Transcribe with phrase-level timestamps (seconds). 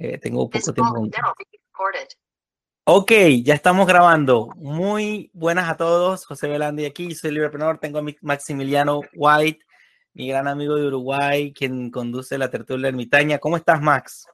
[0.00, 1.10] Eh, tengo poco tiempo.
[2.84, 3.12] Ok,
[3.44, 4.48] ya estamos grabando.
[4.56, 6.24] Muy buenas a todos.
[6.24, 7.78] José Belandi aquí, soy Librepreneur.
[7.78, 9.60] Tengo a Maximiliano White,
[10.14, 13.38] mi gran amigo de Uruguay, quien conduce la tertulia ermitaña.
[13.38, 14.26] ¿Cómo estás, Max?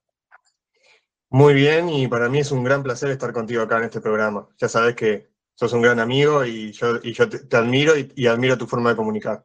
[1.30, 4.46] Muy bien, y para mí es un gran placer estar contigo acá en este programa.
[4.58, 8.56] Ya sabes que sos un gran amigo y yo, y yo te, admiro y admiro
[8.56, 9.44] tu forma de comunicar.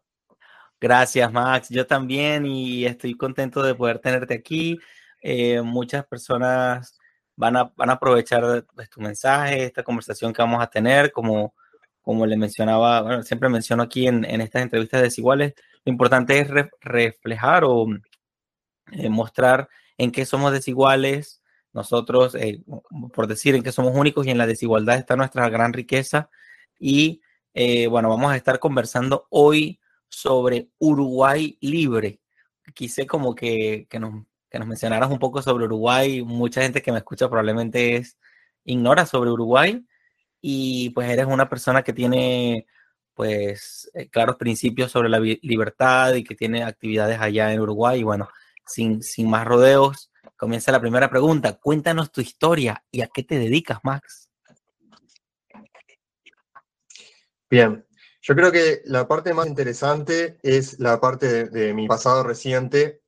[0.80, 1.70] Gracias, Max.
[1.70, 4.80] Yo también y estoy contento de poder tenerte aquí.
[5.22, 6.98] Eh, muchas personas
[7.36, 11.54] van a, van a aprovechar pues, tu mensaje, esta conversación que vamos a tener, como,
[12.02, 15.54] como le mencionaba, siempre menciono aquí en, en estas entrevistas desiguales,
[15.86, 16.50] lo importante es
[16.82, 17.88] reflejar o
[18.92, 21.42] eh, mostrar en qué somos desiguales,
[21.74, 22.64] nosotros, eh,
[23.14, 26.30] por decir, en qué somos únicos y en la desigualdad está nuestra gran riqueza.
[26.80, 27.22] Y
[27.90, 32.20] bueno, vamos a estar conversando hoy sobre Uruguay libre.
[32.74, 36.22] Quise como que, que, nos, que nos mencionaras un poco sobre Uruguay.
[36.22, 38.18] Mucha gente que me escucha probablemente es,
[38.66, 39.84] ignora sobre Uruguay
[40.42, 42.68] y pues eres una persona que tiene
[43.14, 48.02] pues eh, claros principios sobre la libertad y que tiene actividades allá en Uruguay.
[48.02, 48.28] Y bueno,
[48.66, 51.54] sin, sin más rodeos, comienza la primera pregunta.
[51.54, 54.30] Cuéntanos tu historia y a qué te dedicas, Max.
[57.50, 57.86] Bien,
[58.22, 63.01] yo creo que la parte más interesante es la parte de, mi pasado reciente,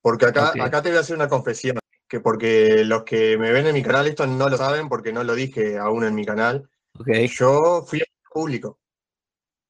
[0.00, 3.68] porque acá, acá te voy a hacer una confesión, que porque los que me ven
[3.68, 6.68] en mi canal esto no lo saben porque no lo dije aún en mi canal.
[7.28, 8.78] Yo fui empleado público.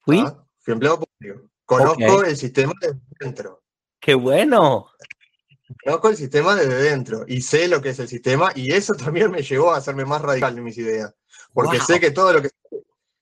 [0.00, 0.20] ¿Fui?
[0.20, 0.42] ¿Ah?
[0.58, 1.50] Fui empleado público.
[1.66, 3.62] Conozco el sistema desde dentro.
[4.00, 4.90] ¡Qué bueno!
[5.84, 9.30] Conozco el sistema desde dentro y sé lo que es el sistema y eso también
[9.30, 11.14] me llevó a hacerme más radical en mis ideas.
[11.52, 12.50] Porque sé que todo lo que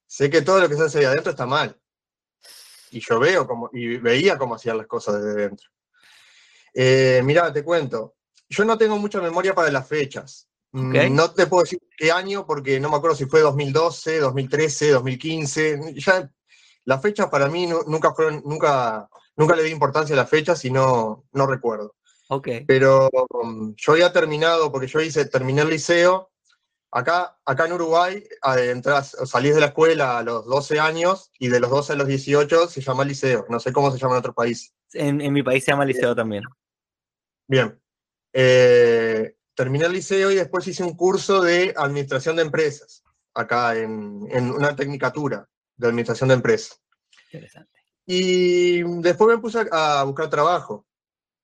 [0.06, 1.78] sé que todo lo que se hace de adentro está mal.
[2.90, 5.68] Y yo veo como, y veía cómo hacían las cosas desde dentro.
[6.80, 8.14] Eh, mira, te cuento.
[8.48, 10.48] Yo no tengo mucha memoria para las fechas.
[10.70, 14.90] Mm, no te puedo decir qué año porque no me acuerdo si fue 2012, 2013,
[14.90, 15.94] 2015.
[15.96, 16.30] Ya,
[16.84, 20.70] las fechas para mí nunca fueron, nunca, nunca le di importancia a las fechas y
[20.70, 21.96] no, no recuerdo.
[22.28, 22.64] Okay.
[22.64, 26.30] Pero um, yo había terminado, porque yo hice, terminé el liceo
[26.90, 28.24] Acá, acá en Uruguay
[28.56, 32.08] entras, salís de la escuela a los 12 años y de los 12 a los
[32.08, 33.44] 18 se llama liceo.
[33.50, 34.72] No sé cómo se llama en otro país.
[34.94, 36.44] En, mi país se llama liceo también.
[37.48, 37.80] Bien.
[38.32, 43.02] Eh, terminé el liceo y después hice un curso de administración de empresas,
[43.34, 46.80] acá en, en una tecnicatura de administración de empresas.
[47.32, 47.80] Interesante.
[48.06, 50.86] Y después me puse a, a buscar trabajo.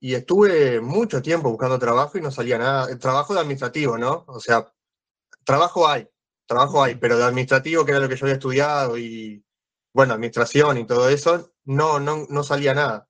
[0.00, 2.98] Y estuve mucho tiempo buscando trabajo y no salía nada.
[2.98, 4.24] Trabajo de administrativo, ¿no?
[4.28, 4.70] O sea,
[5.44, 6.08] trabajo hay,
[6.46, 9.44] trabajo hay, pero de administrativo, que era lo que yo había estudiado, y
[9.94, 13.08] bueno, administración y todo eso, no, no, no salía nada.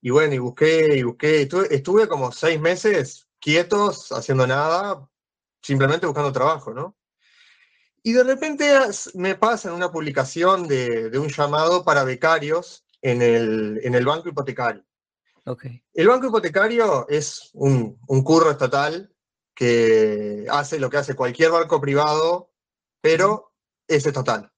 [0.00, 5.08] Y bueno, y busqué, y busqué, estuve, estuve como seis meses quietos, haciendo nada,
[5.62, 6.96] simplemente buscando trabajo, ¿no?
[8.02, 8.72] Y de repente
[9.14, 14.04] me pasa en una publicación de, de un llamado para becarios en el, en el
[14.06, 14.84] banco hipotecario.
[15.44, 15.82] Okay.
[15.94, 19.12] El banco hipotecario es un, un curro estatal
[19.54, 22.52] que hace lo que hace cualquier barco privado,
[23.00, 23.52] pero
[23.88, 24.52] es estatal.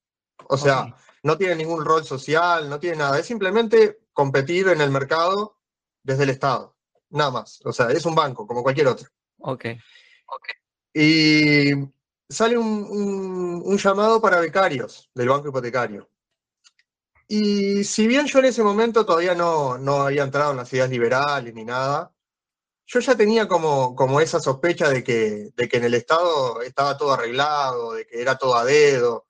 [0.49, 4.91] O sea, no tiene ningún rol social, no tiene nada, es simplemente competir en el
[4.91, 5.57] mercado
[6.03, 6.77] desde el Estado,
[7.11, 7.61] nada más.
[7.65, 9.09] O sea, es un banco como cualquier otro.
[9.39, 9.67] Ok.
[10.93, 11.71] Y
[12.29, 16.09] sale un, un, llamado para becarios del banco hipotecario.
[17.29, 20.91] Y si bien yo en ese momento todavía no, no había entrado en las ideas
[20.91, 22.13] liberales ni nada,
[22.87, 26.97] yo ya tenía como, como esa sospecha de que, de que en el Estado estaba
[26.97, 29.29] todo arreglado, de que era todo a dedo.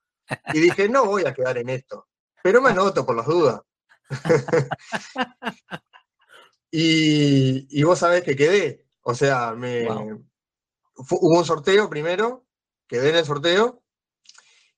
[0.55, 2.09] Y dije, no voy a quedar en esto.
[2.43, 3.61] Pero me anoto por las dudas.
[6.71, 8.87] y, vos sabés que quedé.
[9.03, 12.47] O sea, me, hubo un sorteo primero,
[12.87, 13.83] quedé en el sorteo,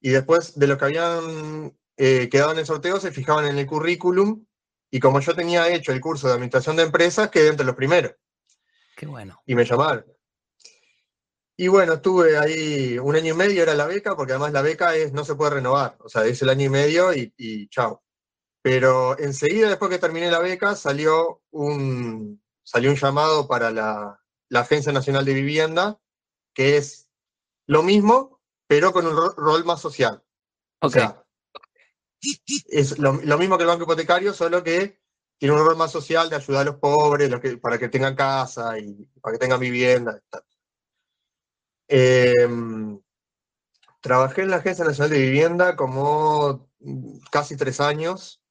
[0.01, 3.67] y después de los que habían eh, quedado en el sorteo se fijaban en el
[3.67, 4.45] currículum,
[4.91, 8.15] y como yo tenía hecho el curso de administración de empresas, quedé entre los primeros.
[8.97, 9.41] Qué bueno.
[9.47, 10.05] Y me llamaron.
[11.57, 14.97] Y bueno, estuve ahí un año y medio, era la beca, porque además la beca
[14.97, 18.03] es, no se puede renovar, o sea, es el año y medio y, chao.
[18.63, 24.19] Pero enseguida, después que terminé la beca, salió un, salió un llamado para la,
[24.55, 25.99] Agencia Nacional de Vivienda,
[26.55, 27.09] que es
[27.67, 30.23] lo mismo, pero con un rol más social.
[30.81, 31.25] O sea,
[32.69, 35.01] es lo, lo, mismo que el banco hipotecario, solo que
[35.39, 37.31] tiene un rol más social de ayudar a los pobres
[37.61, 40.23] para que tengan casa y para que tengan vivienda.
[41.89, 43.01] Em,
[44.01, 46.71] trabajé en la Agencia Nacional de Vivienda como
[47.31, 48.42] casi tres años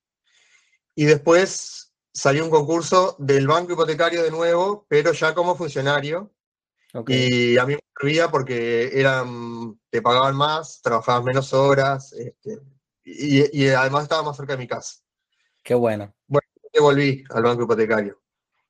[1.02, 6.32] y después salió un concurso del banco hipotecario de nuevo, pero ya como funcionario.
[7.08, 12.60] Y a mí me servía porque eran, te pagaban más, trabajabas menos horas este,
[13.04, 15.00] y, además estaba más cerca de mi casa.
[15.64, 16.14] Qué bueno.
[16.28, 16.48] Bueno,
[16.80, 18.22] volví al banco hipotecario.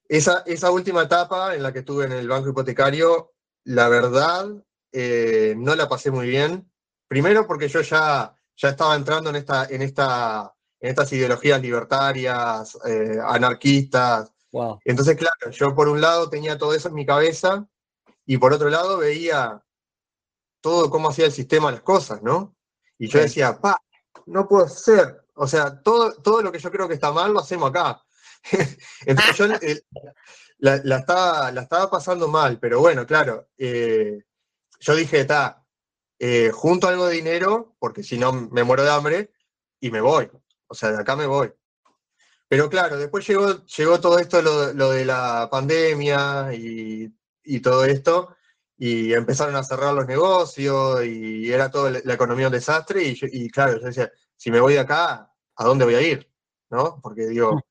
[0.08, 3.34] Esa, esa última etapa en la que estuve en el banco hipotecario,
[3.66, 4.48] la verdad,
[4.94, 6.72] eh, no la pasé muy bien.
[7.10, 12.78] Primero porque yo ya, ya estaba entrando en, esta, en, esta, en estas ideologías libertarias,
[12.86, 14.34] eh, anarquistas.
[14.84, 17.66] Entonces, claro, yo por un lado tenía todo eso en mi cabeza
[18.26, 19.64] y por otro lado veía
[20.60, 22.56] todo cómo hacía el sistema las cosas, ¿no?
[22.98, 23.78] Y yo decía, pa,
[24.26, 25.26] no puedo ser.
[25.36, 28.02] O sea, todo, todo lo que yo creo que está mal lo hacemos acá.
[29.06, 29.82] Entonces yo eh,
[30.58, 34.24] la, estaba, la estaba pasando mal, pero bueno, claro, eh,
[34.80, 35.64] yo dije, está,
[36.20, 39.32] eh, junto algo de dinero, porque si no me muero de hambre,
[39.80, 40.30] y me voy.
[40.72, 41.52] O sea, de acá me voy.
[42.48, 47.10] Pero claro, después llegó, llegó todo esto, lo, de la pandemia y,
[47.62, 48.38] todo esto,
[48.78, 53.04] y empezaron a cerrar los negocios y era toda la, economía un desastre.
[53.04, 56.32] Y, y, claro, yo decía, si me voy de acá, ¿a dónde voy a ir?
[56.70, 57.02] ¿No?
[57.02, 57.62] Porque digo,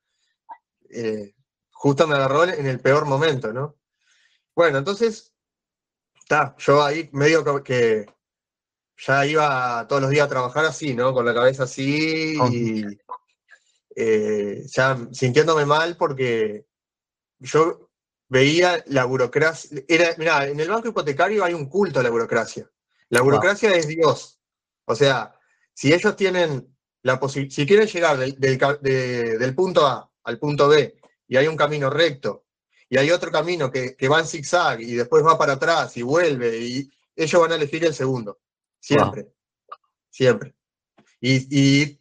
[0.90, 1.34] eh,
[1.70, 3.78] justo me agarró en el peor momento, ¿no?
[4.54, 5.32] Bueno, entonces,
[6.20, 8.06] está, yo ahí medio que
[9.06, 11.12] ya iba todos los días a trabajar así, ¿no?
[11.14, 12.84] Con la cabeza así y
[13.96, 16.66] eh, ya sintiéndome mal porque
[17.38, 17.90] yo
[18.28, 19.82] veía la burocracia.
[19.88, 22.70] Era, mirá, en el banco hipotecario hay un culto a la burocracia.
[23.08, 24.38] La burocracia es Dios.
[24.84, 25.34] O sea,
[25.72, 30.96] si ellos tienen la posibilidad, si quieren llegar del punto A al punto B
[31.26, 32.44] y hay un camino recto
[32.88, 36.58] y hay otro camino que, va en zigzag y después va para atrás y vuelve
[36.58, 38.38] y ellos van a elegir el segundo.
[38.80, 39.32] Siempre.
[40.10, 40.54] Siempre.
[41.20, 42.00] Y, y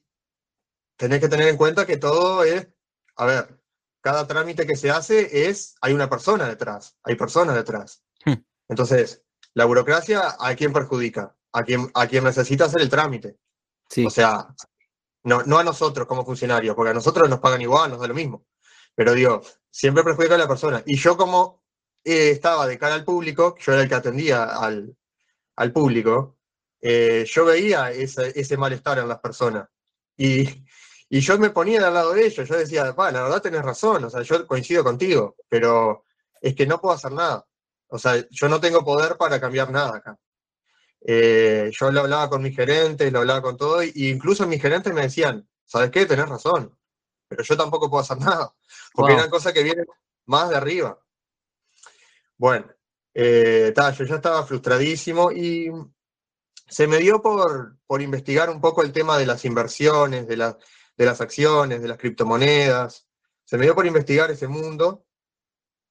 [0.96, 2.68] tenés que tener en cuenta que todo es,
[3.16, 3.60] a ver,
[4.02, 8.04] cada trámite que se hace es, hay una persona detrás, hay personas detrás.
[8.26, 8.36] Hmm.
[8.68, 9.24] Entonces,
[9.54, 11.36] la burocracia, ¿a quién perjudica?
[11.52, 13.38] A quien, a quien necesita hacer el trámite.
[14.06, 14.56] O sea,
[15.24, 18.14] no, no a nosotros como funcionarios, porque a nosotros nos pagan igual, nos da lo
[18.14, 18.46] mismo.
[18.96, 20.84] Pero digo, siempre perjudica a la persona.
[20.86, 21.64] Y yo como
[22.04, 24.96] eh, estaba de cara al público, yo era el que atendía al,
[25.74, 26.39] público,
[26.82, 29.68] eh, yo veía ese, malestar en las personas.
[30.18, 30.66] Y,
[31.10, 34.22] yo me ponía al lado de ellos, yo decía, la verdad tenés razón, o sea,
[34.22, 36.06] yo coincido contigo, pero
[36.40, 37.48] es que no puedo hacer nada.
[37.88, 40.20] O sea, yo no tengo poder para cambiar nada acá.
[41.02, 44.94] Eh, yo lo hablaba con mis gerentes, lo hablaba con todo, e incluso mis gerentes
[44.94, 46.06] me decían, ¿sabes qué?
[46.06, 46.78] Tenés razón,
[47.28, 48.54] pero yo tampoco puedo hacer nada,
[48.94, 49.86] porque eran cosas que vienen
[50.26, 51.00] más de arriba.
[52.38, 52.68] Bueno,
[53.14, 55.72] eh, yo ya estaba frustradísimo y
[56.70, 61.06] se me dio por, por, investigar un poco el tema de las inversiones, de, de
[61.06, 63.08] las acciones, de las criptomonedas.
[63.44, 65.06] Se me dio por investigar ese mundo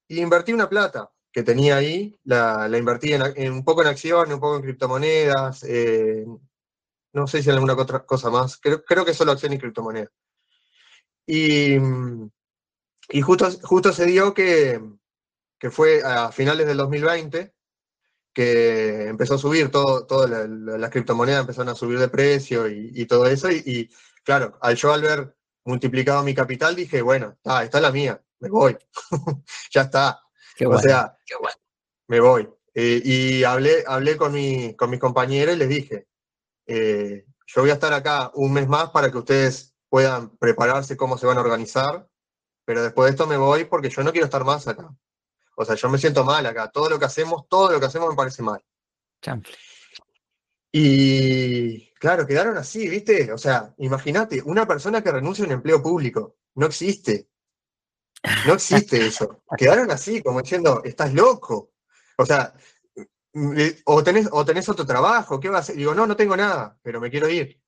[0.07, 4.41] y invertí una plata que tenía ahí, la, invertí en, un poco en acciones, un
[4.41, 5.65] poco en criptomonedas,
[7.13, 10.11] no sé si en alguna otra cosa más, creo, creo que solo acciones y criptomonedas.
[11.27, 11.77] Y,
[13.11, 14.81] y justo, justo se dio que,
[15.59, 17.53] que fue a finales del 2020
[18.39, 23.27] que empezó a subir, todo, todas las criptomonedas empezaron a subir de precio y, todo
[23.27, 23.51] eso.
[23.51, 23.91] Y,
[24.23, 28.49] claro, al yo al ver multiplicado mi capital, dije, bueno, está, está la mía, me
[28.49, 28.79] voy,
[29.73, 30.21] ya está
[30.65, 31.19] o sea,
[32.07, 32.49] me voy.
[32.75, 36.07] Eh, y hablé, hablé con, mi, con mis compañeros y les dije,
[36.69, 41.19] eh, yo voy a estar acá un mes más para que ustedes puedan prepararse cómo
[41.19, 42.09] se van a organizar,
[42.65, 44.95] pero después de esto me voy porque yo no quiero estar más acá.
[45.61, 46.71] O sea, yo me siento mal acá.
[46.71, 48.63] Todo lo que hacemos, todo lo que hacemos me parece mal.
[50.71, 53.33] Y claro, quedaron así, ¿viste?
[53.33, 56.37] O sea, imagínate, una persona que renuncia a un empleo público.
[56.55, 57.29] No existe.
[58.47, 59.43] No existe eso.
[59.57, 61.73] Quedaron así, como diciendo, estás loco.
[62.17, 62.55] O sea,
[63.85, 65.77] o tenés, o tenés otro trabajo, ¿qué vas a hacer?
[65.77, 67.61] Digo, no, no tengo nada, pero me quiero ir.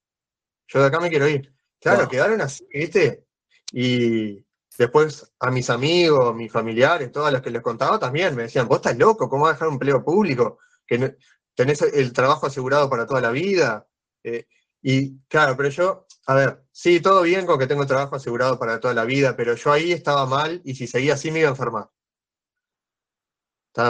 [0.69, 1.53] Yo de acá me quiero ir.
[1.81, 3.27] Claro, quedaron así, ¿viste?
[3.73, 4.47] Y
[4.81, 8.79] después a mis amigos, mis familiares, todas las que les contaba también me decían, vos
[8.79, 10.59] estás loco, ¿cómo vas a dejar un empleo público?
[10.87, 11.19] Que
[11.55, 13.87] tenés el trabajo asegurado para toda la vida.
[14.25, 14.47] Eh,
[14.81, 18.81] y claro, pero yo, a ver, sí, todo bien con que tengo trabajo asegurado para
[18.81, 21.53] toda la vida, pero yo ahí estaba mal y si seguía así me iba a
[21.53, 21.91] enfermar.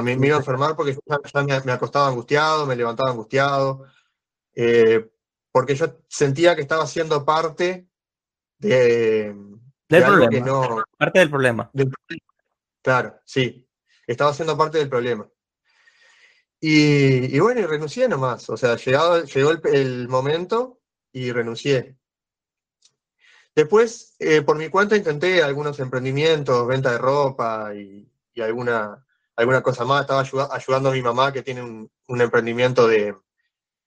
[0.02, 3.84] me, iba a enfermar porque ya, me, acostaba angustiado, me levantaba angustiado,
[4.56, 5.08] eh,
[5.52, 7.86] porque yo sentía que estaba siendo parte
[8.58, 9.49] de,
[9.98, 10.84] del problema.
[10.96, 11.70] parte del problema.
[12.82, 13.68] claro, sí,
[14.06, 15.28] estaba siendo parte del problema.
[16.62, 18.48] Y, bueno, y renuncié nomás.
[18.50, 20.80] O sea, llegado, llegó el momento
[21.10, 21.96] y renuncié.
[23.54, 28.06] Después, eh, por mi cuenta, intenté algunos emprendimientos, venta de ropa y,
[28.40, 29.04] alguna,
[29.36, 30.02] alguna cosa más.
[30.02, 33.16] Estaba ayudando a mi mamá que tiene un, emprendimiento de...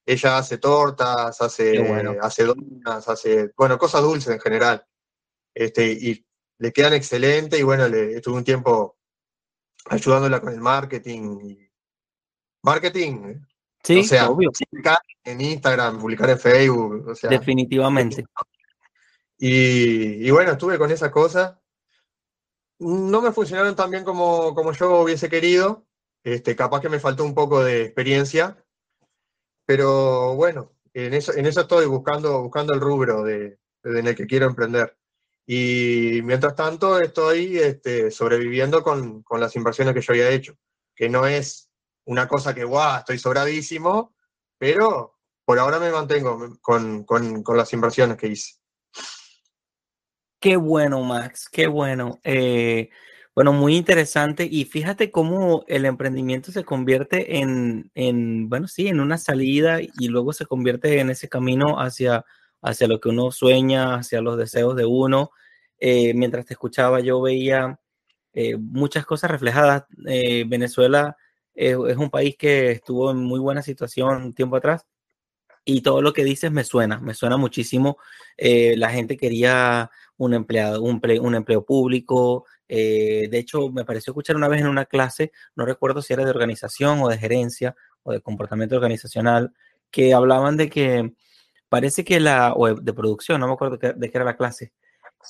[0.06, 4.86] Ella hace tortas, hace, hace donas, hace, bueno, cosas dulces en general.
[5.54, 6.26] Este, y
[6.60, 8.98] le quedan excelentes y bueno, le estuve un tiempo
[9.86, 11.58] ayudándola con el marketing.
[12.64, 13.42] Marketing.
[13.84, 17.08] Sí, o sea, publicar en Instagram, publicar en Facebook.
[17.10, 18.24] O sea, Definitivamente.
[19.38, 21.60] Y, bueno, estuve con esa cosa.
[22.80, 25.86] No me funcionaron tan bien como, como yo hubiese querido.
[26.24, 28.58] Este, capaz que me faltó un poco de experiencia.
[29.66, 34.28] Pero bueno, en eso, en eso estoy buscando, buscando el rubro de, en el que
[34.28, 34.98] quiero emprender.
[35.46, 40.56] Y mientras tanto estoy este, sobreviviendo con, con, las inversiones que yo había hecho,
[40.96, 41.70] que no es
[42.06, 44.16] una cosa que, guau, estoy sobradísimo,
[44.58, 48.54] pero por ahora me mantengo con, con, con las inversiones que hice.
[50.40, 52.20] Qué bueno, Max, qué bueno.
[52.24, 52.90] Eh,
[53.36, 54.48] bueno, muy interesante.
[54.50, 60.08] Y fíjate cómo el emprendimiento se convierte en, en, bueno, sí, en una salida y
[60.08, 62.26] luego se convierte en ese camino hacia,
[62.64, 65.32] hacia lo que uno sueña, hacia los deseos de uno.
[65.80, 67.80] Eh, mientras te escuchaba, yo veía
[68.34, 69.86] eh, muchas cosas reflejadas.
[70.48, 71.16] Venezuela
[71.54, 74.88] es un país que estuvo en muy buena situación un tiempo atrás
[75.66, 77.98] y todo lo que dices me suena, me suena muchísimo.
[78.38, 82.46] la gente quería un empleado, un, empleo público.
[82.68, 86.24] Eh, de hecho, me pareció escuchar una vez en una clase, no recuerdo si era
[86.24, 89.54] de organización o de gerencia o de comportamiento organizacional,
[89.92, 91.14] que hablaban de que
[91.74, 94.74] parece que la, o de producción, no me acuerdo de qué era la clase,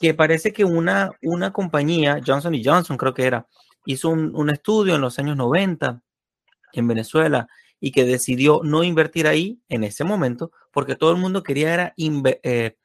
[0.02, 3.48] que parece que una, una compañía, Johnson Johnson creo que era,
[3.86, 6.02] hizo un, un estudio en los años 90
[6.74, 7.48] en Venezuela
[7.80, 11.94] y que decidió no invertir ahí en ese momento porque todo el mundo quería era
[11.96, 12.76] eh,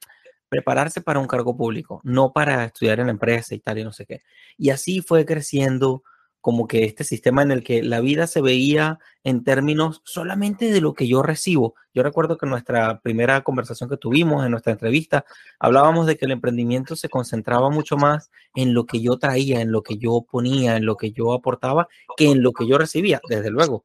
[0.47, 3.91] prepararse para un cargo público, no para estudiar en la empresa y tal y no
[3.91, 4.21] sé qué.
[4.57, 6.03] Y así fue creciendo
[6.41, 10.81] como que este sistema en el que la vida se veía en términos solamente de
[10.81, 11.75] lo que yo recibo.
[11.93, 15.25] Yo recuerdo que en nuestra primera conversación que tuvimos, en nuestra entrevista,
[15.59, 19.71] hablábamos de que el emprendimiento se concentraba mucho más en lo que yo traía, en
[19.71, 23.19] lo que yo ponía, en lo que yo aportaba, que en lo que yo recibía,
[23.27, 23.83] desde luego.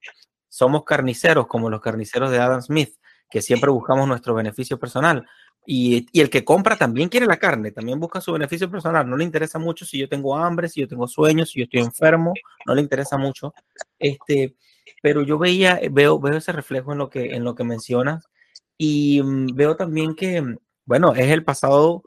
[0.48, 2.94] Somos carniceros como los carniceros de Adam Smith,
[3.28, 5.26] que siempre buscamos nuestro beneficio personal,
[5.66, 9.08] y, el que compra también quiere la carne, también busca su beneficio personal.
[9.08, 11.80] No le interesa mucho si yo tengo hambre, si yo tengo sueños, si yo estoy
[11.80, 12.34] enfermo,
[12.66, 13.54] no le interesa mucho.
[13.98, 14.56] Este,
[15.02, 18.28] pero yo veía, veo, veo ese reflejo en lo que, en lo que mencionas
[18.78, 22.02] y mm, veo también que, mm, bueno, es el pasado,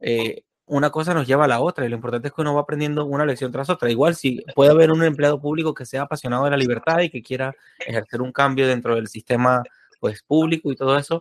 [0.00, 2.62] eh, una cosa nos lleva a la otra y lo importante es que uno va
[2.62, 3.90] aprendiendo una lección tras otra.
[3.90, 7.22] Igual si puede haber un empleado público que sea apasionado de la libertad y que
[7.22, 7.54] quiera
[7.86, 9.62] ejercer un cambio dentro del sistema
[10.00, 11.20] pues público y todo eso,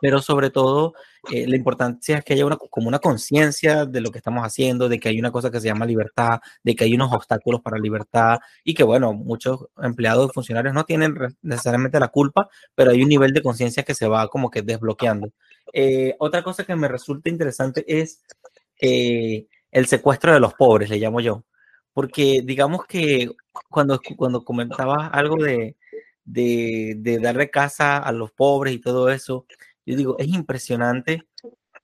[0.00, 0.94] pero sobre todo
[1.30, 4.88] eh, la importancia es que haya una, como una conciencia de lo que estamos haciendo,
[4.88, 7.78] de que hay una cosa que se llama libertad, de que hay unos obstáculos para
[7.78, 13.02] libertad y que, bueno, muchos empleados y funcionarios no tienen necesariamente la culpa, pero hay
[13.02, 15.30] un nivel de conciencia que se va como que desbloqueando.
[15.72, 18.22] Eh, otra cosa que me resulta interesante es
[18.80, 21.44] eh, el secuestro de los pobres, le llamo yo,
[21.92, 23.30] porque digamos que
[23.68, 25.76] cuando, cuando comentabas algo de
[26.32, 29.46] de, de darle casa a los pobres y todo eso,
[29.86, 31.26] yo digo, es impresionante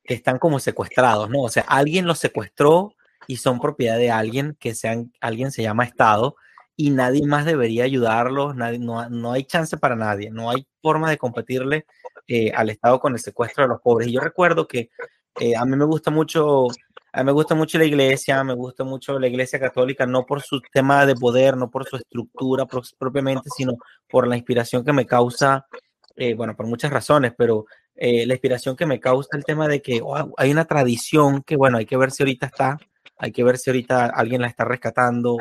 [0.05, 1.43] que están como secuestrados, ¿no?
[1.43, 2.95] O sea, alguien los secuestró
[3.27, 6.37] y son propiedad de alguien que sean, alguien se llama Estado
[6.77, 11.11] y nadie más debería ayudarlos, nadie, no, no hay chance para nadie, no hay forma
[11.11, 11.87] de competirle
[12.29, 14.09] eh, al Estado con el secuestro de los pobres.
[14.09, 14.91] Y yo recuerdo que
[15.41, 16.69] eh, a mí me gusta mucho
[17.17, 20.43] a mí me gusta mucho la iglesia, me gusta mucho la iglesia católica, no por
[20.43, 22.67] su tema de poder, no por su estructura
[22.99, 23.73] propiamente, sino
[24.07, 25.67] por la inspiración que me causa,
[26.15, 27.65] eh, bueno, por muchas razones, pero
[27.95, 30.03] eh, la inspiración que me causa el tema de que
[30.37, 32.79] hay una tradición que, bueno, hay que ver si ahorita está,
[33.17, 35.39] hay que ver si ahorita alguien la está rescatando,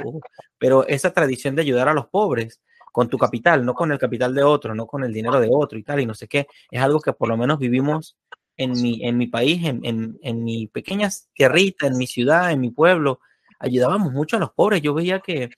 [0.58, 2.62] pero esa tradición de ayudar a los pobres
[2.94, 5.78] con tu capital, no con el capital de otro, no con el dinero de otro
[5.78, 8.16] y tal, y no sé qué, es algo que por lo menos vivimos
[8.58, 12.62] en mi, en mi país, en, en, en mi pequeña tierrita, en mi ciudad, en
[12.62, 13.20] mi pueblo,
[13.60, 14.82] ayudábamos mucho a los pobres.
[14.82, 15.50] Yo veía que,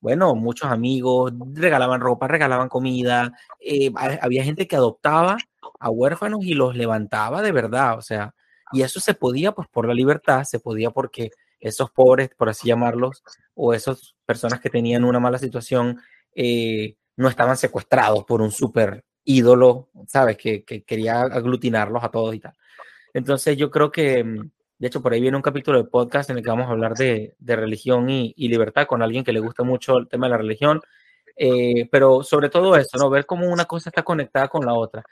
[0.00, 5.38] bueno, muchos amigos regalaban ropa, regalaban comida, eh, había gente que adoptaba
[5.80, 8.34] a huérfanos y los levantaba de verdad, o sea,
[8.72, 12.68] y eso se podía pues por la libertad, se podía porque esos pobres, por así
[12.68, 13.22] llamarlos,
[13.54, 16.00] o esas personas que tenían una mala situación,
[16.34, 20.38] eh, no estaban secuestrados por un súper ídolo, ¿sabes?
[20.38, 22.54] Que, quería aglutinarlos a todos y tal.
[23.12, 26.38] Entonces yo creo que, mm, de hecho, por ahí viene un capítulo de podcast en
[26.38, 29.98] el que vamos a hablar de, religión y, libertad con alguien que le gusta mucho
[29.98, 30.80] el tema de la religión,
[31.36, 33.10] eh, pero sobre todo eso, ¿no?
[33.10, 35.02] Ver cómo una cosa está conectada con la otra.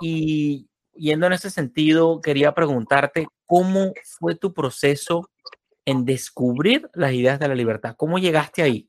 [0.00, 5.30] Y yendo en ese sentido, quería preguntarte, ¿cómo fue tu proceso
[5.84, 7.96] en descubrir las ideas de la libertad?
[7.96, 8.88] ¿Cómo llegaste ahí?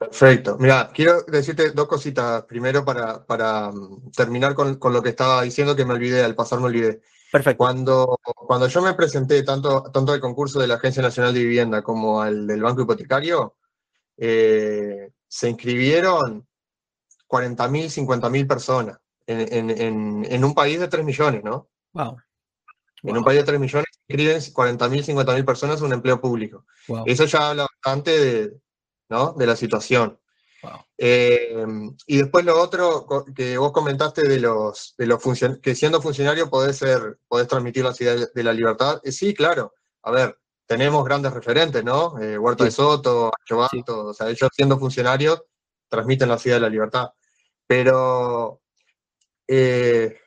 [0.00, 0.56] Perfecto.
[0.58, 2.44] Mira, quiero decirte dos cositas.
[2.44, 6.34] Primero, para, para mm, terminar con, con, lo que estaba diciendo, que me olvidé, al
[6.34, 7.02] pasar me olvidé.
[7.30, 7.58] Perfecto.
[7.58, 11.82] Cuando, cuando yo me presenté tanto, tanto al concurso de la Agencia Nacional de Vivienda
[11.82, 13.56] como al del Banco Hipotecario,
[14.16, 16.48] eh, se inscribieron
[17.28, 21.68] 40.000, 50.000 personas en, en, en, un país de 3 millones, ¿no?
[21.92, 22.16] Wow.
[23.02, 26.64] En un país de 3 millones se inscriben 40.000, 50.000 personas en un empleo público.
[26.88, 27.04] Wow.
[27.06, 28.60] Eso ya habla bastante de,
[29.10, 29.32] ¿no?
[29.34, 30.18] de la situación.
[30.62, 30.72] Wow.
[30.98, 31.64] Eh,
[32.06, 35.22] y después lo otro que vos comentaste de los, de los
[35.62, 39.00] que siendo funcionario podés, ser, podés transmitir las ideas de la libertad.
[39.04, 39.72] Eh, sí, claro.
[40.02, 42.18] A ver, tenemos grandes referentes, ¿no?
[42.20, 42.68] Eh, Huerta Sí.
[42.68, 43.82] de Soto, Achovato, Sí.
[43.86, 45.42] o sea, ellos siendo funcionarios
[45.88, 47.08] transmiten la ideas de la libertad.
[47.66, 48.60] Pero,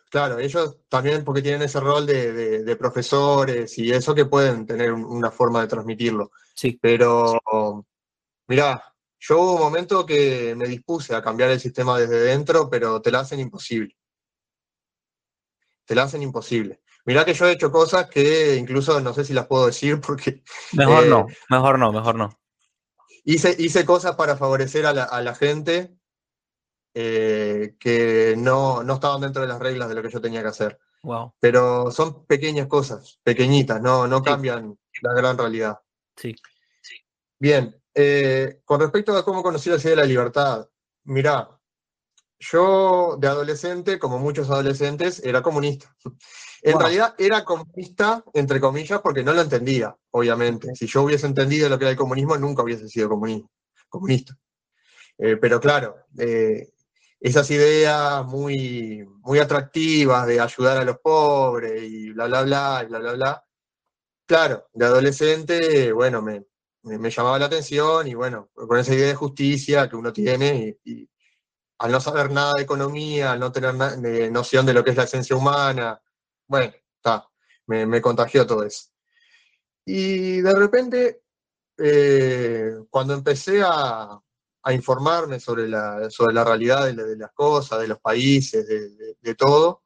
[0.10, 4.66] claro, ellos también porque tienen ese rol de, de- de profesores y eso que pueden
[4.66, 6.32] tener un- una forma de transmitirlo.
[6.56, 6.78] Sí.
[6.82, 7.40] Pero,
[8.48, 8.84] mirá,
[9.20, 13.12] yo hubo un momento que me dispuse a cambiar el sistema desde dentro, pero te
[13.12, 13.96] la hacen imposible.
[15.86, 16.82] Te la hacen imposible.
[17.06, 20.44] Mirá que yo he hecho cosas que incluso no sé si las puedo decir porque
[20.74, 22.40] Mejor Eh, no, mejor no, mejor no.
[23.26, 25.94] hice, hice cosas para favorecer a la, a la gente
[26.94, 30.48] eh, que no, no estaban dentro de las reglas de lo que yo tenía que
[30.50, 30.80] hacer.
[31.04, 31.34] Wow.
[31.40, 34.24] Pero son pequeñas cosas, pequeñitas, no, no Sí.
[34.24, 35.80] cambian la gran realidad.
[36.16, 36.36] Sí.
[37.40, 40.68] Bien, eh, con respecto a cómo conocí la ciudad de la libertad,
[41.06, 41.50] mirá,
[42.40, 45.96] yo de adolescente, como muchos adolescentes, era comunista.
[46.62, 46.82] En Wow.
[46.82, 50.74] realidad era comunista, entre comillas, porque no lo entendía, obviamente.
[50.76, 53.10] Si yo hubiese entendido lo que era el comunismo, nunca hubiese sido
[53.90, 54.38] comunista.
[55.18, 56.70] Eh, pero claro, eh,
[57.20, 62.88] esas ideas muy, muy atractivas de ayudar a los pobres y bla, bla, bla, y
[62.88, 63.46] bla, bla, bla.
[64.26, 66.46] Claro, de adolescente, bueno, me,
[66.84, 71.10] me, llamaba la atención y bueno, con esa idea de justicia que uno tiene y,
[71.80, 74.98] al no saber nada de economía, al no tener de noción de lo que es
[74.98, 76.02] la esencia humana,
[76.48, 77.28] bueno, está,
[77.68, 78.86] me, me contagió todo eso.
[79.86, 81.24] Y de repente,
[81.78, 84.18] eh, cuando empecé a,
[84.64, 88.66] a informarme sobre la, sobre la realidad de, la- de las cosas, de los países,
[88.68, 89.84] de, de- de todo,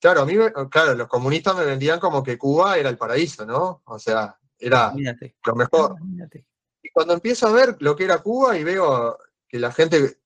[0.00, 0.34] claro, a mí,
[0.70, 3.82] claro, los comunistas me vendían como que Cuba era el paraíso, ¿no?
[3.84, 4.92] O sea, era
[5.46, 5.96] lo mejor.
[6.82, 9.18] Y cuando empiezo a ver lo que era Cuba y veo
[9.48, 10.20] que la gente,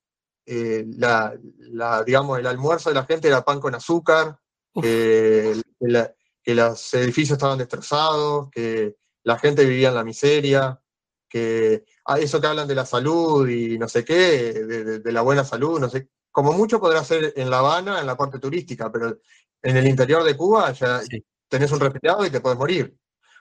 [0.47, 4.38] eh, la, la, digamos, el almuerzo de la gente era pan con azúcar,
[4.81, 6.14] que, que la-
[6.45, 10.81] que los edificios estaban destrozados, que la gente vivía en la miseria,
[11.29, 15.12] que ah, eso que hablan de la salud y no sé qué, de, de- de
[15.12, 18.38] la buena salud, no sé, como mucho podrá ser en La Habana, en la parte
[18.40, 19.18] turística, pero
[19.62, 21.25] en el interior de Cuba ya Sí.
[21.49, 22.97] tenés un resfriado y te puedes morir.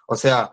[0.07, 0.51] O sea,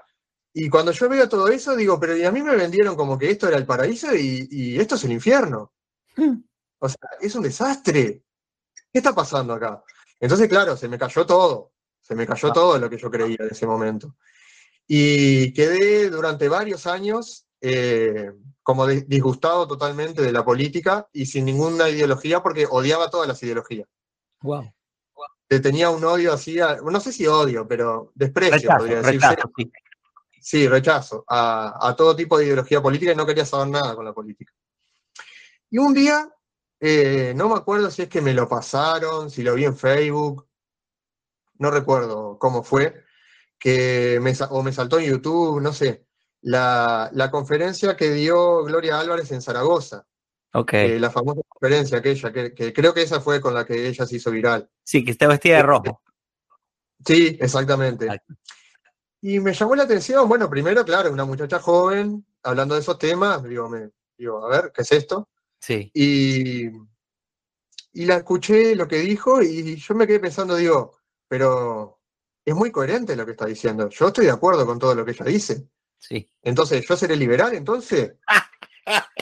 [0.64, 3.30] y cuando yo veo todo eso, digo, pero y a mí me vendieron como que
[3.30, 5.72] esto era el paraíso y, y esto es el infierno.
[6.16, 6.42] Hmm.
[6.80, 8.22] O sea, es un desastre.
[8.92, 9.82] ¿Qué está pasando acá?
[10.20, 11.72] Entonces, claro, se me cayó todo.
[12.00, 12.52] Se me cayó Ah.
[12.52, 14.16] todo lo que yo creía en ese momento.
[14.86, 18.30] Y quedé durante varios años eh,
[18.62, 23.42] como di- disgustado totalmente de la política y sin ninguna ideología porque odiaba todas las
[23.42, 23.88] ideologías.
[24.42, 24.72] Wow.
[25.50, 29.28] Le tenía un odio así, a- no sé si odio, pero desprecio, Rechazo, podría decirse.
[29.28, 29.72] rechazo, sí.
[30.40, 34.04] Sí, rechazo a, a todo tipo de ideología política y no quería saber nada con
[34.04, 34.52] la política.
[35.70, 36.28] Y un día,
[36.80, 40.48] eh, no me acuerdo si es que me lo pasaron, si lo vi en Facebook,
[41.58, 43.04] no recuerdo cómo fue,
[43.58, 46.06] que me, o me saltó en YouTube, no sé,
[46.42, 50.06] la, la conferencia que dio Gloria Álvarez en Zaragoza,
[50.54, 50.72] Ok.
[50.74, 54.06] eh, la famosa conferencia aquella, que, que creo que esa fue con la que ella
[54.06, 54.70] se hizo viral.
[54.84, 56.00] Sí, que está vestida de rojo.
[57.04, 58.06] Sí, exactamente.
[58.06, 58.34] Exacto.
[59.20, 63.42] Y me llamó la atención, bueno, primero, claro, una muchacha joven, hablando de esos temas,
[63.42, 65.28] digo, me, digo, a ver, ¿qué es esto?
[65.60, 65.90] Sí.
[65.92, 66.66] Y,
[67.92, 72.00] y la escuché lo que dijo y yo me quedé pensando, digo, pero
[72.44, 73.88] es muy coherente lo que está diciendo.
[73.88, 75.68] Yo estoy de acuerdo con todo lo que ella dice.
[75.98, 76.30] Sí.
[76.42, 78.14] Entonces, ¿yo seré liberal entonces?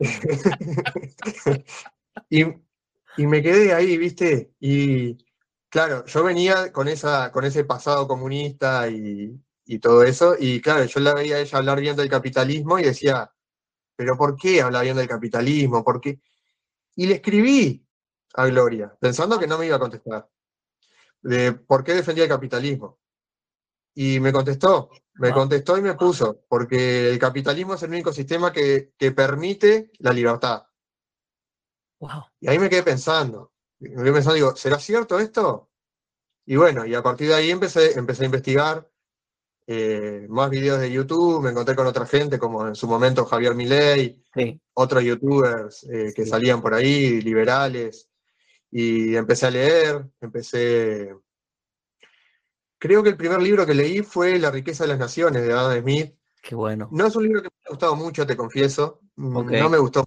[2.28, 2.44] y,
[3.16, 4.52] y me quedé ahí, ¿viste?
[4.60, 5.16] Y
[5.70, 10.84] claro, yo venía con, esa, con ese pasado comunista y, y todo eso, y claro,
[10.84, 13.32] yo la veía a ella hablar bien del capitalismo y decía,
[13.96, 15.84] ¿pero por qué habla bien del capitalismo?
[15.84, 16.20] ¿Por qué?
[16.96, 17.86] Y le escribí
[18.34, 20.28] a Gloria, pensando que no me iba a contestar,
[21.22, 22.98] de por qué defendía el capitalismo.
[23.94, 25.38] Y me contestó, me Wow.
[25.40, 30.12] contestó y me puso, porque el capitalismo es el único sistema que, que permite la
[30.12, 30.62] libertad.
[32.00, 32.24] Wow.
[32.40, 35.70] Y ahí me quedé pensando, me pensando, digo, ¿será cierto esto?
[36.46, 38.90] Y bueno, y a partir de ahí empecé, empecé a investigar.
[39.72, 43.54] eh, más videos de YouTube, me encontré con otra gente, como en su momento Javier
[43.54, 44.20] Milei,
[44.74, 48.08] otros youtubers eh, que salían por ahí, liberales,
[48.68, 51.14] y empecé a leer, empecé...
[52.78, 55.80] Creo que el primer libro que leí fue La riqueza de las naciones, de Adam
[55.80, 56.16] Smith.
[56.42, 56.88] Qué bueno.
[56.90, 59.02] No es un libro que me ha gustado mucho, te confieso.
[59.14, 60.04] Mm, no me gustó.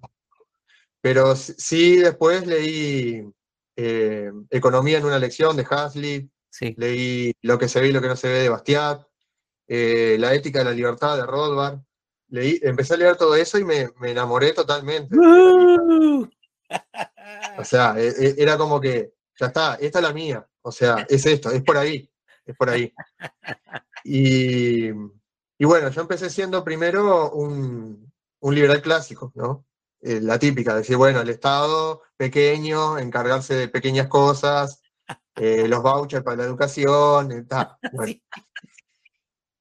[0.99, 3.31] Pero sí después leí
[3.75, 6.29] eh, Economía en una lección de Hasley,
[6.77, 9.05] leí Lo que se ve y lo que no se ve de Bastiat,
[9.67, 11.79] eh, La ética de la libertad de Rothbard.
[12.29, 15.15] Leí, empecé a leer todo eso y me, enamoré totalmente.
[17.57, 20.47] o sea, e, e, era como que, ya está, esta es la mía.
[20.61, 22.09] O sea, es esto, es por ahí,
[22.45, 22.93] es por ahí.
[24.05, 24.91] Y,
[25.59, 29.65] bueno, yo empecé siendo primero un, un liberal clásico, ¿no?
[30.05, 34.81] Eh, la típica, decir, bueno, el Estado pequeño, encargarse de pequeñas cosas,
[35.35, 37.45] eh, los vouchers para la educación, eh,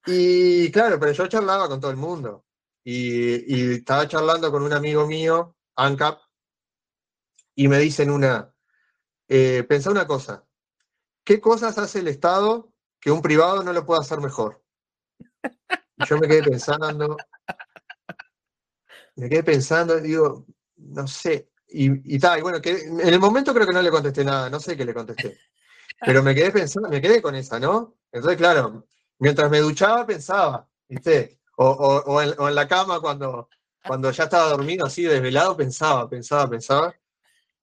[0.05, 2.44] Y claro, pero yo charlaba con todo el mundo.
[2.85, 6.18] Y, estaba charlando con un amigo mío, ANCAP,
[7.55, 8.52] y me dicen una,
[9.28, 10.44] eh, pensá una cosa,
[11.24, 14.61] ¿qué cosas hace el Estado que un privado no lo pueda hacer mejor?
[15.98, 17.16] Y yo me quedé pensando,
[19.16, 20.46] me quedé pensando, digo,
[20.77, 24.25] no sé, y, tal, y bueno, que en el momento creo que no le contesté
[24.25, 25.38] nada, no sé qué le contesté.
[26.05, 27.94] Pero me quedé pensando, me quedé con esa, ¿no?
[28.11, 28.87] Entonces, claro,
[29.18, 31.38] mientras me duchaba pensaba, ¿viste?
[31.57, 33.48] O, en, la cama cuando,
[33.87, 36.94] cuando ya estaba dormido así, desvelado, pensaba, pensaba, pensaba.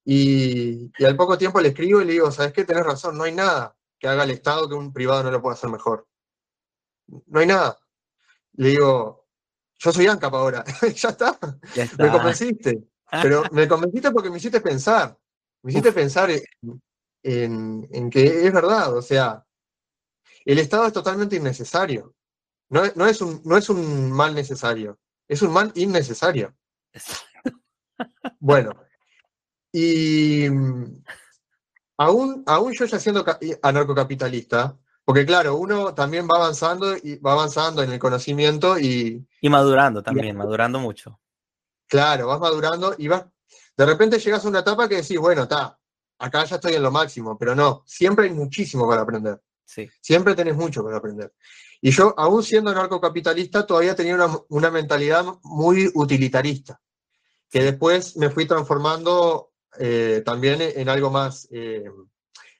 [0.05, 2.63] Y, y, al poco tiempo le escribo y le digo, ¿sabes qué?
[2.63, 5.55] Tenés razón, no hay nada que haga el Estado que un privado no lo pueda
[5.55, 6.07] hacer mejor.
[7.07, 7.77] No hay nada.
[8.53, 9.18] Le digo,
[9.79, 10.63] yo soy ANCAP ahora,
[10.95, 11.37] ya, está.
[11.97, 12.83] me convenciste.
[13.09, 15.17] Pero me convenciste porque me hiciste pensar,
[15.63, 16.29] me hiciste pensar
[17.23, 19.43] en, que es verdad, o sea,
[20.45, 22.13] el Estado es totalmente innecesario.
[22.69, 26.55] No, no, es un, no es un mal necesario, es un mal innecesario.
[28.39, 28.71] Bueno,
[29.71, 30.45] y
[31.97, 33.25] aún, aún yo ya siendo
[33.61, 34.77] anarcocapitalista,
[35.09, 39.27] porque claro, uno también va avanzando y va avanzando en el conocimiento y...
[39.41, 41.19] Y madurando también, madurando mucho.
[41.87, 43.25] Claro, vas madurando y vas...
[43.75, 45.79] De repente llegas a una etapa que decís, bueno, está,
[46.19, 49.41] acá ya estoy en lo máximo, pero no, siempre hay muchísimo para aprender.
[49.65, 49.89] Sí.
[49.99, 51.33] Siempre tenés mucho para aprender.
[51.81, 54.15] Y yo, aún siendo narcocapitalista, todavía tenía
[54.49, 56.79] una, mentalidad muy utilitarista,
[57.49, 61.47] que después me fui transformando eh, también en algo más...
[61.49, 61.89] Eh,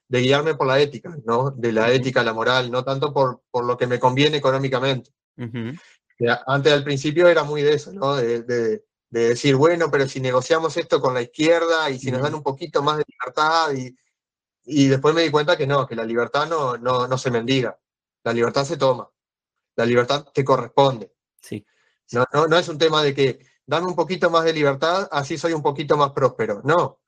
[0.09, 1.51] de guiarme por la ética, ¿no?
[1.51, 5.11] De la ética, la moral, no tanto por, por lo que me conviene económicamente.
[6.47, 8.15] Antes al principio era muy de eso, ¿no?
[8.15, 12.35] De, de, decir, bueno, pero si negociamos esto con la izquierda y si nos dan
[12.35, 13.95] un poquito más de libertad y,
[14.65, 17.79] y después me di cuenta que no, que la libertad no, no, no, se mendiga,
[18.23, 19.09] la libertad se toma,
[19.75, 21.11] la libertad te corresponde.
[21.41, 21.65] Sí.
[22.11, 25.37] No, no, no es un tema de que dame un poquito más de libertad, así
[25.37, 26.61] soy un poquito más próspero.
[26.63, 26.98] No,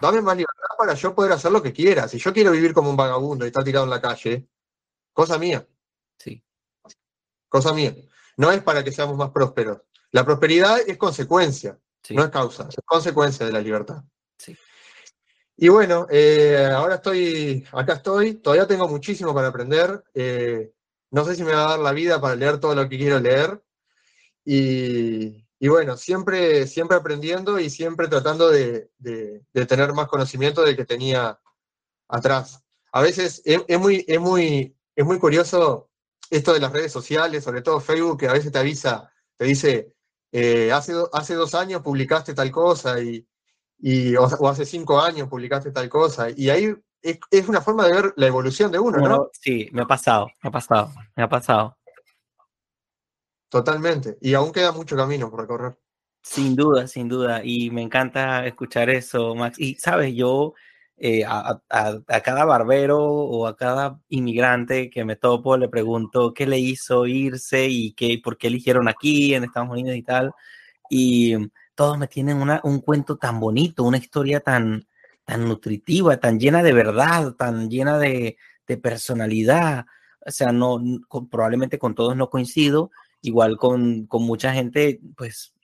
[0.00, 2.08] Dame más libertad para yo poder hacer lo que quiera.
[2.08, 4.48] Si yo quiero vivir como un vagabundo y estar tirado en la calle,
[5.12, 5.66] cosa mía.
[6.18, 6.42] Sí.
[7.48, 7.94] Cosa mía.
[8.36, 9.82] No es para que seamos más prósperos.
[10.12, 11.78] La prosperidad es consecuencia,
[12.10, 14.02] no es causa, es consecuencia de la libertad.
[14.36, 14.56] Sí.
[15.56, 20.02] Y bueno, eh, ahora estoy, acá estoy, todavía tengo muchísimo para aprender.
[20.14, 20.72] Eh,
[21.10, 23.20] no sé si me va a dar la vida para leer todo lo que quiero
[23.20, 23.62] leer.
[24.44, 28.88] Y, y bueno, siempre, siempre aprendiendo y siempre tratando de,
[29.68, 31.38] tener más conocimiento del que tenía
[32.08, 32.64] atrás.
[32.92, 35.90] A veces es, muy, es, muy, es muy curioso
[36.30, 39.92] esto de las redes sociales, sobre todo Facebook, que a veces te avisa, te dice,
[40.32, 45.90] eh, hace, hace dos años publicaste tal cosa y, o, hace cinco años publicaste tal
[45.90, 46.28] cosa.
[46.34, 49.30] Y ahí es, una forma de ver la evolución de uno, ¿no?
[49.34, 51.76] Sí, me ha pasado, me ha pasado, me ha pasado.
[53.50, 54.16] Totalmente.
[54.20, 55.76] Y aún queda mucho camino por recorrer.
[56.22, 57.42] Sin duda, sin duda.
[57.44, 59.58] Y me encanta escuchar eso, Max.
[59.58, 60.54] Y sabes, yo
[60.96, 61.60] eh, a,
[62.22, 67.66] cada barbero o a cada inmigrante que me topo le pregunto qué le hizo irse
[67.68, 70.32] y qué, por qué eligieron aquí en Estados Unidos y tal.
[70.88, 71.34] Y
[71.74, 74.86] todos me tienen una, un cuento tan bonito, una historia tan,
[75.24, 78.36] tan nutritiva, tan llena de verdad, tan llena de,
[78.66, 79.86] de personalidad.
[80.24, 80.80] O sea, no,
[81.30, 82.90] probablemente con todos no coincido,
[83.22, 85.54] igual con, con mucha gente, pues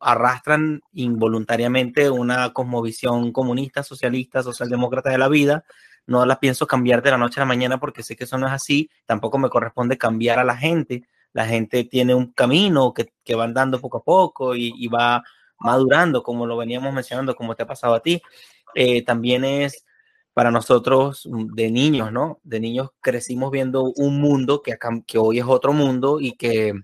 [0.00, 5.64] arrastran involuntariamente una cosmovisión comunista, socialista, socialdemócrata de la vida.
[6.06, 8.46] No la pienso cambiar de la noche a la mañana porque sé que eso no
[8.46, 8.90] es así.
[9.06, 11.04] Tampoco me corresponde cambiar a la gente.
[11.32, 15.22] La gente tiene un camino que, que va andando poco a poco y, y, va
[15.58, 18.20] madurando, como lo veníamos mencionando, como te ha pasado a ti.
[18.74, 19.86] Eh, también es
[20.34, 22.40] para nosotros mm, de niños, ¿no?
[22.42, 26.74] De niños crecimos viendo un mundo que, que hoy es otro mundo y que,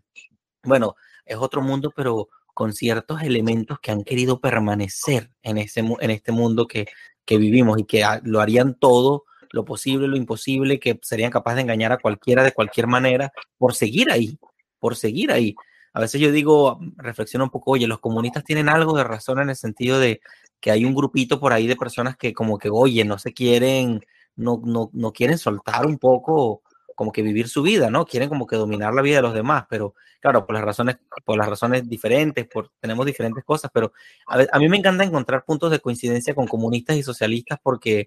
[0.63, 0.95] bueno,
[1.27, 6.33] es otro mundo, pero con ciertos elementos que han querido permanecer en, ese, en este
[6.33, 6.87] mundo que,
[7.25, 11.63] que vivimos y que lo harían todo lo posible, lo imposible, que serían capaces de
[11.63, 14.39] engañar a cualquiera de cualquier manera por seguir ahí,
[14.79, 15.57] por seguir ahí.
[15.93, 19.51] A veces yo digo, reflexiono un poco, oye, los comunistas tienen algo de razón en
[19.51, 20.21] el sentido de
[20.61, 24.05] que hay un grupito por ahí de personas que como que, oye, no se quieren,
[24.37, 26.63] no, no, no quieren soltar un poco,
[26.95, 28.05] como que vivir su vida, ¿no?
[28.05, 31.39] Quieren como que dominar la vida de los demás, pero claro, por las razones, por
[31.39, 33.93] las razones diferentes, por, tenemos diferentes cosas, pero
[34.27, 38.07] a, a mí me encanta encontrar puntos de coincidencia con comunistas y socialistas porque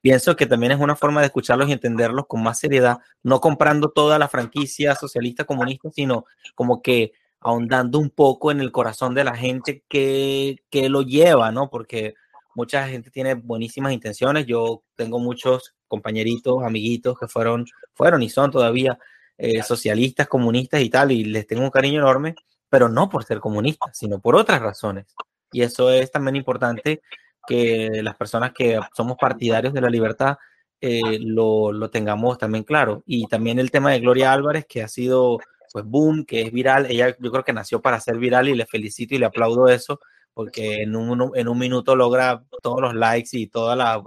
[0.00, 3.90] pienso que también es una forma de escucharlos y entenderlos con más seriedad, no comprando
[3.90, 7.12] toda la franquicia socialista comunista, sino como que
[7.44, 11.70] ahondando un poco en el corazón de la gente que, que lo lleva, ¿no?
[11.70, 12.14] Porque
[12.54, 14.46] mucha gente tiene buenísimas intenciones.
[14.46, 18.98] Yo tengo muchos compañeritos, amiguitos que fueron, fueron y son todavía
[19.36, 22.34] eh, socialistas, comunistas y tal, y les tengo un cariño enorme,
[22.68, 25.06] pero no por ser comunistas, sino por otras razones.
[25.52, 27.02] Y eso es también importante
[27.46, 30.38] que las personas que somos partidarios de la libertad
[30.80, 33.02] eh, lo, lo, tengamos también claro.
[33.06, 35.38] Y también el tema de Gloria Álvarez, que ha sido,
[35.74, 36.86] pues, boom, que es viral.
[36.88, 39.98] Ella yo creo que nació para ser viral y le felicito y le aplaudo eso,
[40.32, 44.00] porque en un, en un minuto logra todos los likes y toda la,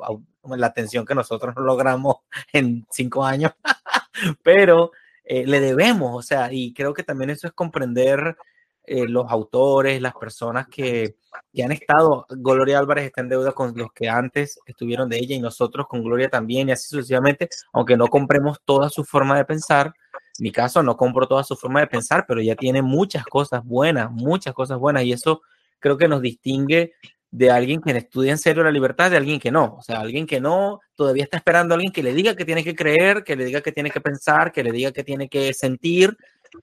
[0.44, 2.20] la atención que nosotros no logramos
[2.54, 3.52] en cinco años.
[4.44, 4.92] Pero
[5.26, 8.38] eh, le debemos, o sea, y creo que también eso es comprender
[8.86, 11.18] eh, los autores, las personas que,
[11.54, 15.36] que, han estado, Gloria Álvarez está en deuda con los que antes estuvieron de ella
[15.36, 19.44] y nosotros con Gloria también y así sucesivamente, aunque no compremos toda su forma de
[19.44, 19.94] pensar.
[20.40, 24.12] Mi caso no compro toda su forma de pensar, pero ella tiene muchas cosas buenas,
[24.12, 25.42] muchas cosas buenas y eso
[25.80, 26.94] creo que nos distingue
[27.30, 29.76] de alguien que estudia en serio la libertad de alguien que no.
[29.78, 32.64] O sea, alguien que no todavía está esperando a alguien que le diga que tiene
[32.64, 35.54] que creer, que le diga que tiene que pensar, que le diga que tiene que
[35.54, 36.16] sentir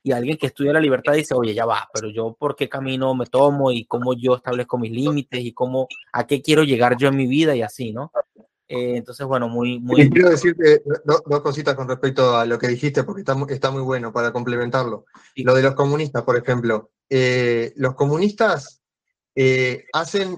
[0.02, 3.14] y alguien que estudia la libertad dice, oye, ya va, pero yo por qué camino
[3.14, 7.08] me tomo y cómo yo establezco mis límites y cómo, a qué quiero llegar yo
[7.08, 8.10] en mi vida y así, ¿no?
[8.68, 9.78] Eh, entonces, bueno, muy...
[9.78, 10.08] muy...
[10.10, 14.12] quiero decirte dos, cositas con respecto a lo que dijiste, porque está, está muy bueno
[14.12, 15.06] para complementarlo.
[15.36, 16.90] Lo de los comunistas, por ejemplo.
[17.08, 18.82] Eh, los comunistas
[19.34, 20.36] eh, hacen,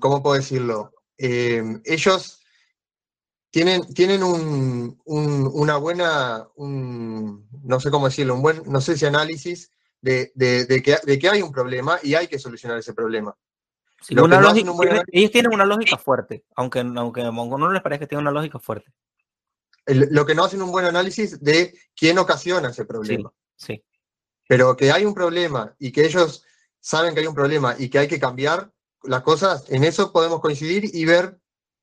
[0.00, 0.92] ¿cómo puedo decirlo?
[1.18, 2.42] ellos
[3.50, 9.70] tienen, tienen un, una buena, no sé cómo decirlo, un buen, no sé si análisis
[10.00, 13.36] de, de, que, de, que, hay un problema y hay que solucionar ese problema.
[14.08, 18.58] Ellos tienen una lógica fuerte, aunque, aunque a no les parece que tienen una lógica
[18.58, 18.92] fuerte.
[19.86, 23.32] lo que no hacen un buen análisis de quién ocasiona ese problema.
[23.56, 23.82] sí.
[24.48, 26.44] Pero que hay un problema y que ellos
[26.80, 28.70] saben que hay un problema y que hay que cambiar
[29.04, 31.38] las cosas, en eso podemos coincidir y ver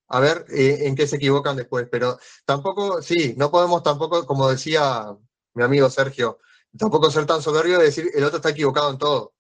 [0.07, 1.87] a ver eh, en qué se equivocan después.
[1.89, 5.15] Pero tampoco, sí, no podemos tampoco, como decía
[5.53, 6.39] mi amigo Sergio,
[6.77, 9.33] tampoco ser tan soberbio de decir el otro está equivocado en todo.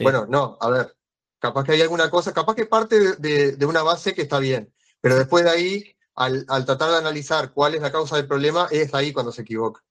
[0.00, 0.96] Bueno, no, a ver,
[1.38, 5.16] capaz que hay alguna cosa, capaz que parte de, una base que está bien, pero
[5.16, 9.12] después de ahí, al, tratar de analizar cuál es la causa del problema, es ahí
[9.12, 9.82] cuando se equivoca.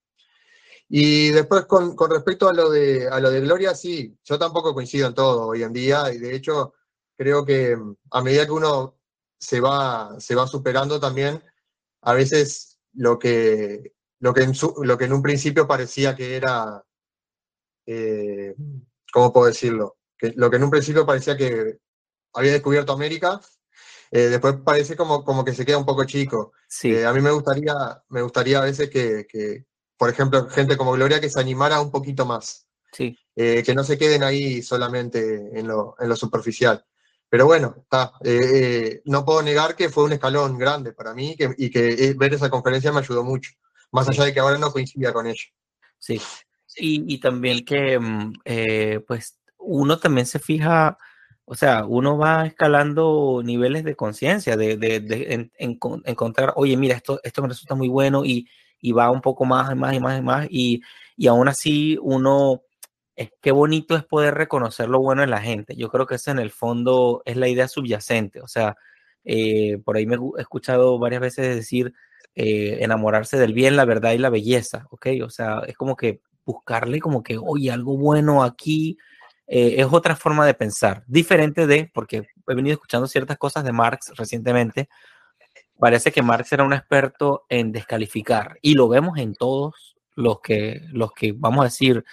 [0.87, 5.07] Y después con, respecto a lo, de, a lo de Gloria, sí, yo tampoco coincido
[5.07, 6.73] en todo hoy en día y de hecho
[7.17, 7.75] creo que
[8.11, 8.95] a medida que uno
[9.39, 11.43] se va, se va superando también
[12.01, 14.53] a veces lo que, lo que, en,
[14.83, 16.83] lo que en un principio parecía que era,
[17.85, 18.55] eh,
[19.11, 19.97] ¿cómo puedo decirlo?
[20.17, 21.79] Que, lo que en un principio parecía que
[22.33, 23.41] había descubierto América,
[24.11, 26.53] eh, después parece como, como que se queda un poco chico.
[26.83, 27.73] Eh, a mí me gustaría,
[28.09, 29.65] me gustaría a veces que, que,
[29.97, 32.67] por ejemplo, gente como Gloria que se animara un poquito más.
[32.91, 33.17] Sí.
[33.35, 36.85] que no se queden ahí solamente en lo, en lo superficial.
[37.29, 38.13] Pero bueno, está.
[38.23, 42.13] Eh, eh, no puedo negar que fue un escalón grande para mí y que eh,
[42.15, 43.51] ver esa conferencia me ayudó mucho,
[43.91, 45.43] más allá de que ahora no coincidía con ella.
[45.99, 46.21] Sí,
[46.77, 48.33] y, también que mm,
[49.05, 50.97] pues uno también se fija,
[51.45, 57.41] o sea, uno va escalando niveles de conciencia, de, de, encontrar, oye, mira, esto, esto
[57.41, 58.47] me resulta muy bueno y,
[58.79, 60.81] y va un poco más y más y más y más, y,
[61.17, 62.61] y aún así uno
[63.41, 65.75] qué bonito es poder reconocer lo bueno en la gente.
[65.75, 68.41] Yo creo que eso en el fondo es la idea subyacente.
[68.41, 68.75] O sea,
[69.23, 71.93] eh, por ahí me he escuchado varias veces decir
[72.35, 75.07] eh, enamorarse del bien, la verdad y la belleza, ¿ok?
[75.23, 78.97] O sea, es como que buscarle como que, oye, algo bueno aquí,
[79.47, 83.71] eh, es otra forma de pensar, diferente de, porque he venido escuchando ciertas cosas de
[83.71, 84.89] Marx recientemente,
[85.79, 90.81] parece que Marx era un experto en descalificar y lo vemos en todos los que,
[90.91, 92.03] los que vamos a decir,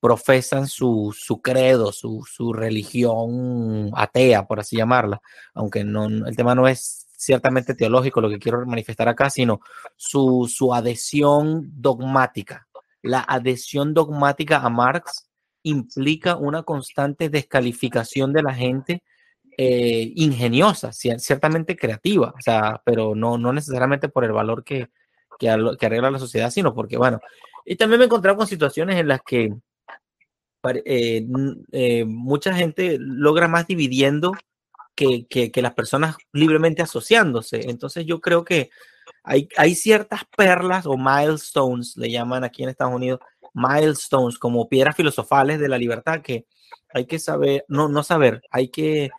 [0.00, 5.20] profesan su, su credo, su, su, religión atea, por así llamarla,
[5.54, 9.60] aunque no, el tema no es ciertamente teológico lo que quiero manifestar acá, sino
[9.96, 12.68] su, su adhesión dogmática.
[13.02, 15.27] La adhesión dogmática a Marx
[15.62, 19.02] implica una constante descalificación de la gente
[19.56, 22.32] eh, ingeniosa, ciertamente creativa,
[22.84, 24.88] pero no, no necesariamente por el valor que,
[25.38, 27.20] que, arregla la sociedad, sino porque, bueno,
[27.64, 29.52] y también me he encontrado con situaciones en las que
[30.84, 31.26] eh,
[31.72, 34.32] eh, mucha gente logra más dividiendo
[34.94, 37.68] que, que, las personas libremente asociándose.
[37.68, 38.70] Entonces yo creo que
[39.22, 43.20] hay, hay ciertas perlas o milestones, le llaman aquí en Estados Unidos,
[43.54, 46.46] milestones como piedras filosofales de la libertad que
[46.92, 49.10] hay que saber, no, no saber, hay que,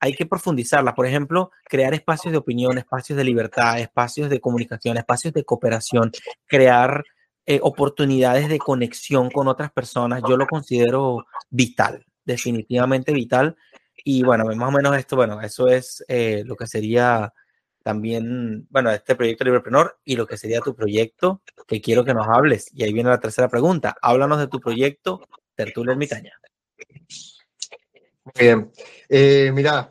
[0.00, 0.94] hay que profundizarlas.
[0.94, 6.10] Por ejemplo, crear espacios de opinión, espacios de libertad, espacios de comunicación, espacios de cooperación,
[6.46, 7.04] crear
[7.46, 10.22] eh, oportunidades de conexión con otras personas.
[10.28, 13.56] Yo lo considero vital, definitivamente vital.
[14.04, 17.32] Y bueno, más o menos esto, bueno, eso es eh, lo que sería
[17.82, 22.26] también, bueno, este proyecto Libreprenor y lo que sería tu proyecto, que quiero que nos
[22.28, 22.70] hables.
[22.72, 23.96] Y ahí viene la tercera pregunta.
[24.00, 25.20] Háblanos de tu proyecto,
[25.54, 26.32] Tertulia Ermitaña.
[28.24, 28.72] Muy bien.
[29.08, 29.90] Eh, mirá,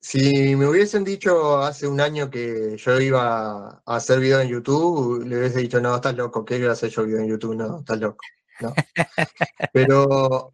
[0.00, 5.24] si me hubiesen dicho hace un año que yo iba a hacer video en YouTube,
[5.26, 7.56] le hubiese dicho, no, estás loco, ¿qué iba a hacer yo video en YouTube?
[7.56, 8.24] No, estás loco.
[8.60, 8.72] No.
[9.72, 10.50] Pero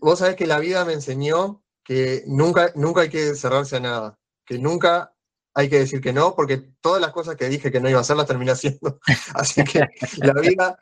[0.00, 4.18] vos sabés que la vida me enseñó que nunca, nunca hay que cerrarse a nada,
[4.44, 5.12] que nunca
[5.58, 8.02] hay que decir que no, porque todas las cosas que dije que no iba a
[8.02, 9.00] hacer las terminé haciendo.
[9.34, 9.80] Así que
[10.18, 10.78] la vida,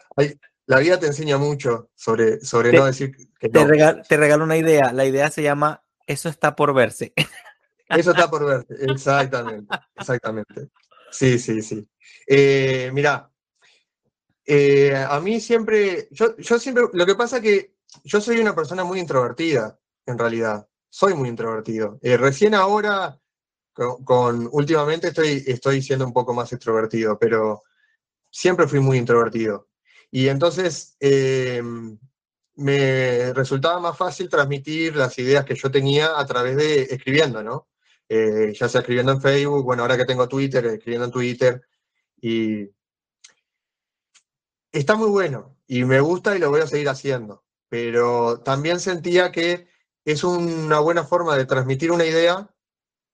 [0.67, 3.11] la vida te enseña mucho sobre, sobre no decir
[3.41, 3.67] que no.
[4.03, 4.93] te regalo una idea.
[4.93, 7.15] La idea se llama Eso está por verse.
[7.89, 10.69] Eso está por verse, exactamente, exactamente.
[11.11, 11.89] Sí, sí, sí.
[12.27, 13.31] Eh, mirá,
[14.45, 18.55] eh, a mí siempre, yo, yo siempre, lo que pasa es que yo soy una
[18.55, 20.69] persona muy introvertida, en realidad.
[20.91, 21.99] Soy muy introvertido.
[22.03, 23.19] Eh, recién ahora
[23.77, 27.63] con, últimamente estoy, estoy siendo un poco más extrovertido, pero
[28.31, 29.69] siempre fui muy introvertido.
[30.11, 31.99] Y entonces em,
[32.55, 37.69] me resultaba más fácil transmitir las ideas que yo tenía a través de escribiendo, ¿no?
[38.09, 41.63] Eh, ya sea escribiendo en Facebook, bueno, ahora que tengo Twitter, escribiendo en Twitter.
[42.21, 42.71] Y
[44.73, 47.45] está muy bueno y me gusta y lo voy a seguir haciendo.
[47.69, 49.69] Pero también sentía que
[50.05, 52.49] es una buena forma de transmitir una idea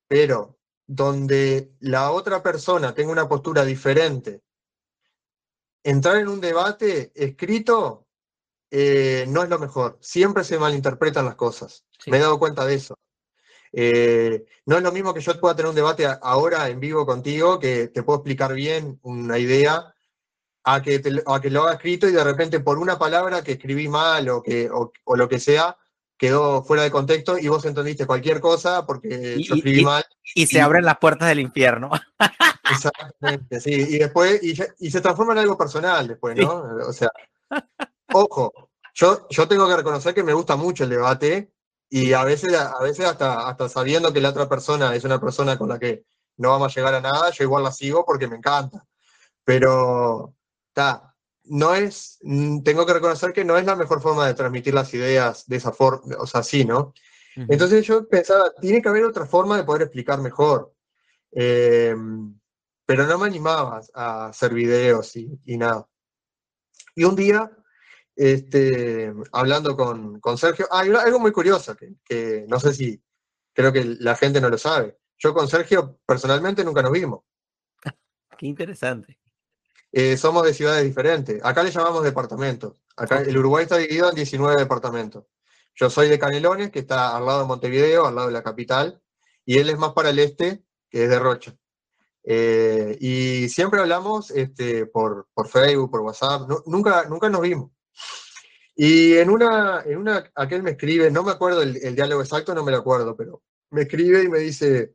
[0.08, 4.42] pero donde la otra persona tenga una postura diferente,
[5.82, 8.06] entrar en un debate escrito
[8.74, 9.98] eh, no es lo mejor.
[10.00, 11.84] Siempre se malinterpretan las cosas.
[12.06, 12.98] Me he dado cuenta de eso.
[13.70, 17.58] Eh, no es lo mismo que yo pueda tener un debate ahora en vivo contigo,
[17.58, 19.94] que te puedo explicar bien una idea,
[20.64, 23.88] a que, a que lo haga escrito y de repente por una palabra que escribí
[23.88, 25.76] mal o, que, o lo que sea,
[26.22, 30.04] quedó fuera de contexto y vos entendiste cualquier cosa porque yo escribí mal.
[30.36, 31.90] Y, se abren las puertas del infierno.
[32.70, 33.72] Exactamente, sí.
[33.72, 36.62] Y después, y, se transforma en algo personal después, ¿no?
[36.86, 37.08] O sea,
[38.12, 41.50] ojo, yo, yo tengo que reconocer que me gusta mucho el debate
[41.90, 45.58] y a veces, a veces hasta, hasta sabiendo que la otra persona es una persona
[45.58, 46.04] con la que
[46.36, 48.86] no vamos a llegar a nada, yo igual la sigo porque me encanta.
[49.42, 50.36] Pero,
[50.68, 51.11] está,
[51.44, 54.92] no es, mm, tengo que reconocer que no es la mejor forma de transmitir las
[54.94, 56.92] ideas de esa forma, o sea, así, ¿no?
[57.34, 60.74] Entonces yo pensaba, tiene que haber otra forma de poder explicar mejor.
[61.32, 61.96] Eh,
[62.84, 65.88] pero no me animaba a hacer videos y, nada.
[66.94, 67.50] Y un día,
[68.14, 73.02] este, hablando con, Sergio, hay algo muy curioso que, que no sé si,
[73.54, 74.98] creo que la gente no lo sabe.
[75.16, 77.20] Yo con Sergio personalmente nunca nos vimos.
[78.36, 79.21] Qué interesante.
[79.92, 81.38] Eh, somos de ciudades diferentes.
[81.44, 82.74] Acá le llamamos departamentos.
[82.96, 85.24] Acá el Uruguay está dividido en 19 departamentos.
[85.74, 89.00] Yo soy de Canelones, que está al lado de Montevideo, al lado de la capital,
[89.44, 91.56] y él es más para el este, que es de Rocha.
[92.24, 97.70] Eh, y siempre hablamos este, por, por Facebook, por WhatsApp, nunca, nunca nos vimos.
[98.74, 102.64] Y en una, en una, aquel me escribe, no me acuerdo el, diálogo exacto, no
[102.64, 104.94] me lo acuerdo, pero me escribe y me dice,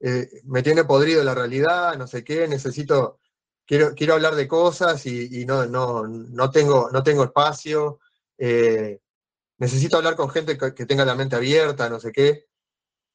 [0.00, 3.20] eh, me tiene podrido la realidad, no sé qué, necesito,
[3.68, 8.00] quiero, hablar de cosas y, no, no, tengo, no tengo espacio,
[8.38, 9.00] eh,
[9.58, 12.46] necesito hablar con gente que, tenga la mente abierta, no sé qué.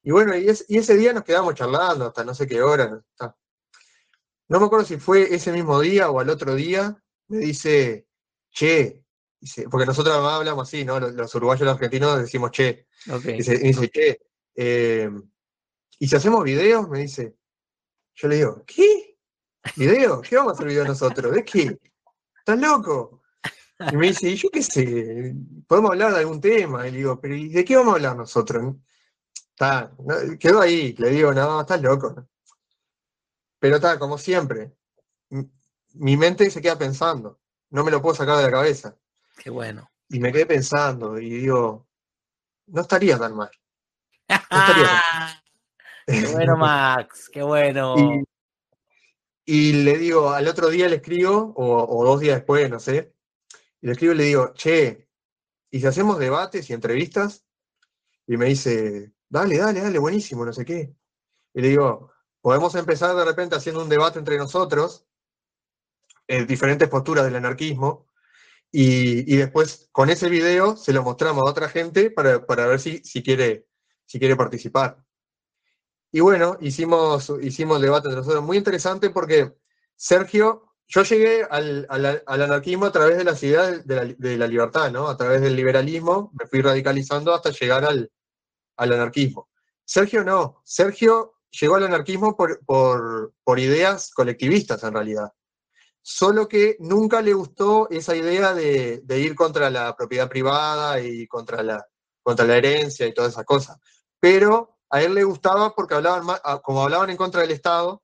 [0.04, 3.02] Y bueno, y, ese día nos quedamos charlando hasta no sé qué hora.
[4.48, 8.08] No, me acuerdo si fue ese mismo día o al otro día, me dice,
[8.52, 9.04] che,
[9.72, 11.00] porque nosotros hablamos así, ¿no?
[11.00, 12.88] Los, uruguayos y los argentinos decimos che.
[13.10, 13.38] Okay.
[13.38, 14.20] Dice, dice, che,
[14.56, 15.10] eh,
[15.98, 16.88] ¿y si hacemos videos?
[16.90, 17.36] Me dice.
[18.16, 19.03] Yo le digo, ¿qué?
[19.76, 20.22] ¿Video?
[20.22, 21.34] ¿Qué vamos a hacer video nosotros?
[21.34, 21.80] ¿De qué?
[22.40, 23.22] ¿Estás loco?
[23.92, 25.36] Y me dice, yo qué sé,
[25.68, 26.88] podemos hablar de algún tema.
[26.88, 28.76] Y le digo, pero ¿de qué vamos a hablar nosotros?
[29.50, 29.92] Está,
[30.40, 32.16] quedó ahí, le digo, no, estás loco.
[33.60, 34.74] Pero está, como siempre,
[35.94, 37.40] mi mente se queda pensando,
[37.70, 38.96] no me lo puedo sacar de la cabeza.
[39.38, 39.90] Qué bueno.
[40.10, 41.88] Y me quedé pensando y digo,
[42.68, 43.52] no estaría tan mal.
[44.30, 44.86] No estaría tan
[45.20, 45.44] mal.
[46.06, 47.96] Qué bueno, Max, qué bueno.
[47.98, 48.24] Y,
[49.46, 53.14] le digo, al otro día le escribo, o, dos días después, no sé,
[53.82, 55.10] y le escribo y le digo, che,
[55.72, 57.46] ¿y si hacemos debates y entrevistas?
[58.28, 60.96] Y me dice, dale, dale, dale, buenísimo, no sé qué.
[61.54, 65.06] Y le digo, podemos empezar de repente haciendo un debate entre nosotros,
[66.28, 68.08] en diferentes posturas del anarquismo,
[68.76, 73.22] y, después con ese video se lo mostramos a otra gente para, ver si, si,
[73.22, 73.68] quiere,
[74.06, 75.03] si quiere participar.
[76.14, 78.42] Y bueno, hicimos, hicimos debate entre nosotros.
[78.42, 79.54] Muy interesante porque
[79.98, 81.86] Sergio, yo llegué al,
[82.26, 85.10] anarquismo a través de las ideas de la, libertad, ¿no?
[85.10, 88.10] A través del liberalismo, me fui radicalizando hasta llegar al,
[88.78, 89.50] anarquismo.
[89.84, 95.34] Sergio no, Sergio llegó al anarquismo por, por ideas colectivistas en realidad
[96.04, 101.64] solo que nunca le gustó esa idea de, ir contra la propiedad privada y contra
[101.64, 101.88] la,
[102.22, 103.78] contra la herencia y todas esas cosas.
[104.20, 108.04] Pero a él le gustaba porque hablaban ah, como hablaban en contra del Estado,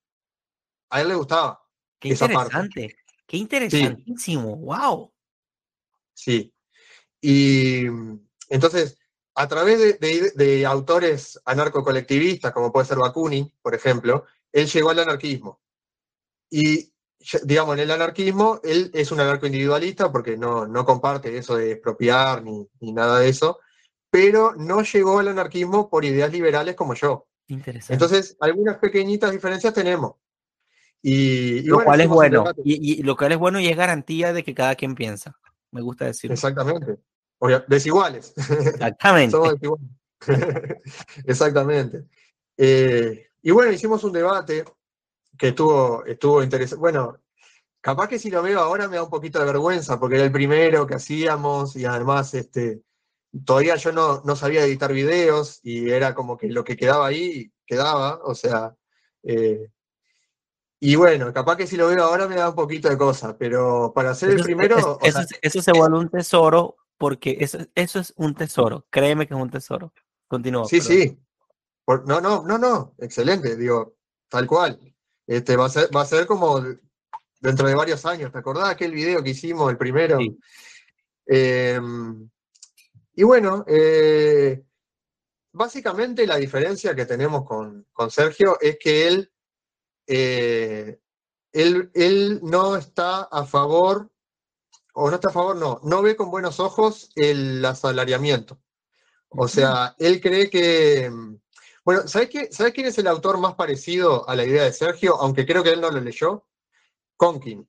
[0.89, 1.63] a él le gustaba.
[1.99, 5.13] Qué interesante, qué interesantísimo, wow.
[6.15, 6.51] Sí.
[7.21, 7.85] Y
[8.49, 8.97] entonces,
[9.35, 14.97] a través de, de autores anarco-colectivistas, como puede ser Bakunin, por ejemplo, él llegó al
[14.97, 15.61] anarquismo.
[16.49, 16.91] Y
[17.43, 21.73] digamos, en el anarquismo, él es un anarco individualista porque no, no comparte eso de
[21.73, 23.59] expropiar ni, nada de eso,
[24.09, 27.27] pero no llegó al anarquismo por ideas liberales como yo.
[27.47, 27.93] Interesante.
[27.93, 30.13] Entonces, algunas pequeñitas diferencias tenemos.
[31.01, 32.43] Y, lo cual es bueno.
[32.63, 35.35] Y, lo cual es bueno y es garantía de que cada quien piensa.
[35.71, 36.33] Me gusta decirlo.
[36.33, 36.97] Exactamente.
[37.67, 38.33] desiguales.
[38.37, 39.31] Exactamente.
[39.31, 39.89] Somos desiguales.
[41.25, 42.05] Exactamente.
[42.57, 44.65] Eh, y bueno, hicimos un debate
[45.37, 46.79] que estuvo, estuvo interesante.
[46.79, 47.21] Bueno,
[47.79, 50.31] capaz que si lo veo ahora me da un poquito de vergüenza, porque era el
[50.31, 52.81] primero que hacíamos y además este,
[53.45, 57.51] todavía yo no, no sabía editar videos y era como que lo que quedaba ahí
[57.65, 58.75] quedaba, o sea,
[59.23, 59.69] eh,
[60.79, 63.91] y bueno, capaz que si lo veo ahora me da un poquito de cosa, pero
[63.93, 64.97] para ser el primero...
[65.01, 69.49] eso, se vuelve un tesoro porque eso, eso es un tesoro, créeme que es un
[69.49, 69.93] tesoro.
[70.27, 70.65] Continúa.
[70.65, 71.17] Sí, sí.
[71.87, 73.95] no, no, no, no, excelente, digo,
[74.29, 74.79] tal cual.
[75.27, 76.61] Este, va, a ser, va a ser como
[77.39, 78.31] dentro de varios años.
[78.31, 80.17] ¿Te acordás aquel video que hicimos, el primero?
[81.25, 82.29] Em,
[83.19, 84.63] y bueno, eh,
[85.51, 89.29] básicamente la diferencia que tenemos con, Sergio es que él,
[90.07, 91.01] eh,
[91.51, 94.09] él, él, no está a favor,
[94.93, 98.57] o no está a favor, no, no ve con buenos ojos el asalariamiento.
[99.27, 101.11] O sea, él cree que
[101.83, 105.17] bueno, ¿sabes, quién es el autor más parecido a la idea de Sergio?
[105.17, 106.47] Aunque creo que él no lo leyó.
[107.17, 107.67] Conkin,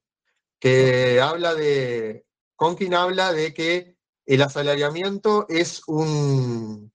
[0.61, 2.25] que habla de.
[2.55, 6.93] Conkin habla de que el asalariamiento es un.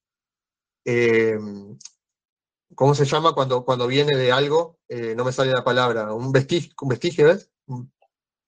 [0.86, 1.38] Eh,
[2.76, 4.80] ¿Cómo se llama cuando, cuando viene de algo?
[4.88, 6.14] Eh, no me sale la palabra.
[6.14, 7.50] Un vestigio, un vestigio ¿ves?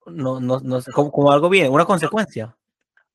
[0.06, 2.58] No, no, no sé, como, algo bien, una consecuencia.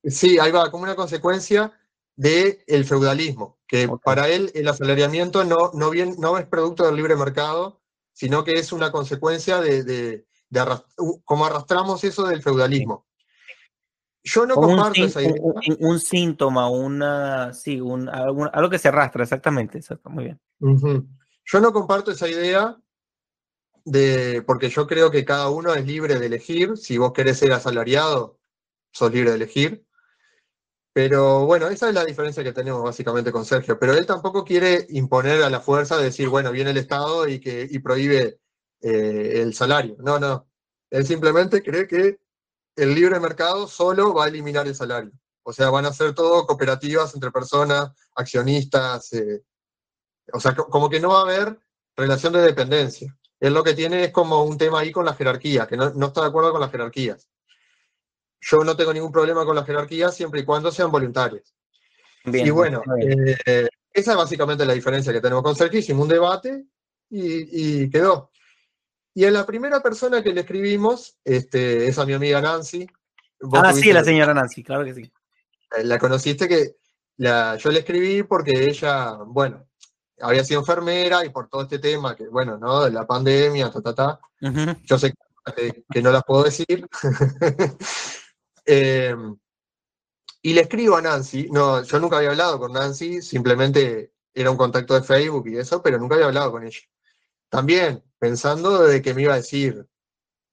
[0.03, 1.71] Sí, ahí va, como una consecuencia
[2.15, 6.95] del el feudalismo que para él el asalariamiento no, no, bien, no es producto del
[6.95, 10.27] libre mercado, sino que es una consecuencia de, de,
[11.25, 13.07] cómo arrastramos eso del feudalismo.
[14.23, 15.41] Yo no comparto esa idea.
[15.79, 20.39] Un, síntoma, una, sí, un, algo, que se arrastra, exactamente, exacto, muy bien.
[21.45, 22.77] Yo no comparto esa idea
[23.83, 26.77] de, porque yo creo que cada uno es libre de elegir.
[26.77, 28.39] Si vos querés ser asalariado,
[28.91, 29.85] sos libre de elegir.
[30.93, 33.77] Pero bueno, esa es la diferencia que tenemos básicamente con Sergio.
[33.77, 37.67] Pero él tampoco quiere imponer a la fuerza, decir, bueno, viene el Estado y, que,
[37.83, 38.39] prohíbe
[38.79, 39.97] eh, el salario.
[39.99, 40.47] No, no.
[40.91, 42.19] Él simplemente cree que
[42.75, 45.11] el libre mercado solo va a eliminar el salario.
[45.43, 49.11] O sea, van a ser todo cooperativas entre personas, accionistas.
[49.13, 49.43] Eh,
[50.31, 51.59] o sea, como que no va a haber
[51.95, 53.15] relación de dependencia.
[53.39, 56.07] Él lo que tiene es como un tema ahí con la jerarquía, que no, no
[56.07, 57.27] está de acuerdo con las jerarquías
[58.43, 61.55] yo no tengo ningún problema con la jerarquía siempre y cuando sean voluntarios.
[62.25, 65.79] y bueno, eh, esa es básicamente la diferencia que tenemos con Sergio.
[65.79, 66.65] Hicimos un debate
[67.09, 68.31] y, quedó.
[69.13, 72.87] Y a la primera persona que le escribimos este, es a mi amiga Nancy.
[73.53, 75.11] Ah, sí, la señora Nancy, claro que sí.
[75.77, 76.75] Eh, la conociste que
[77.17, 79.67] yo le escribí porque ella, bueno,
[80.21, 82.85] había sido enfermera y por todo este tema, que bueno, ¿no?
[82.85, 84.19] De la pandemia, ta, ta, ta.
[84.83, 85.13] Yo sé
[85.55, 86.87] que, que no las puedo decir.
[88.65, 89.13] Eh,
[90.41, 94.55] y le escribo a Nancy, no, yo nunca había hablado con Nancy, simplemente era un
[94.55, 96.79] contacto de Facebook y eso, pero nunca había hablado con ella.
[97.53, 99.87] También pensando de que me iba a decir,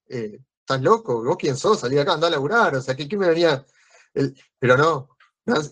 [0.07, 3.17] eh, estás loco, vos quién sos, salí acá, andá a laburar, o sea, ¿qué, qué
[3.17, 3.65] me venía?
[4.59, 5.09] pero no,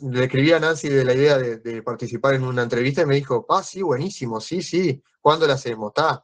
[0.10, 3.46] le escribí a Nancy de la idea de, participar en una entrevista y me dijo,
[3.50, 5.90] ah, sí, buenísimo, sí, sí, ¿cuándo la hacemos?
[5.90, 6.24] Está.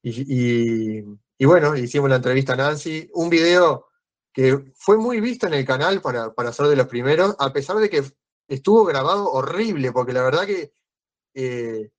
[0.00, 1.00] Y,
[1.36, 3.88] y, bueno, hicimos la entrevista a Nancy, un video
[4.32, 7.78] que fue muy visto en el canal para, para ser de los primeros, a pesar
[7.78, 8.04] de que
[8.46, 10.72] estuvo grabado horrible, porque la verdad que
[11.34, 11.90] eh,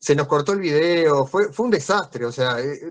[0.00, 2.90] se nos cortó el video, fue, fue un desastre, o sea, eh,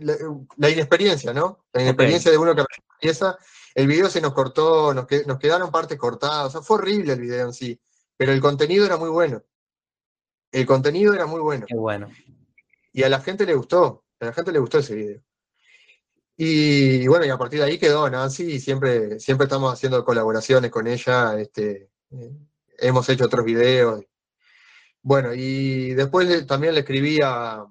[0.58, 1.66] la, inexperiencia, ¿no?
[1.74, 3.36] La inexperiencia de uno que empieza,
[3.74, 7.22] el video se nos cortó, nos, nos quedaron partes cortadas, o sea, fue horrible el
[7.22, 7.80] video en sí,
[8.16, 9.42] pero el contenido era muy bueno.
[10.52, 11.66] El contenido era muy bueno.
[11.68, 12.10] Qué bueno.
[12.92, 15.22] Y a la gente le gustó, a la gente le gustó ese video.
[16.38, 20.72] Y, bueno, y a partir de ahí quedó Nancy y siempre, siempre estamos haciendo colaboraciones
[20.72, 22.32] con ella, este, eh,
[22.78, 24.06] hemos hecho otros videos,
[25.02, 27.66] bueno, y después también le escribí a,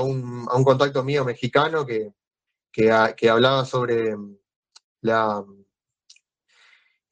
[0.00, 2.12] un, contacto mío mexicano que,
[2.72, 4.16] que, hablaba sobre
[5.00, 5.44] la,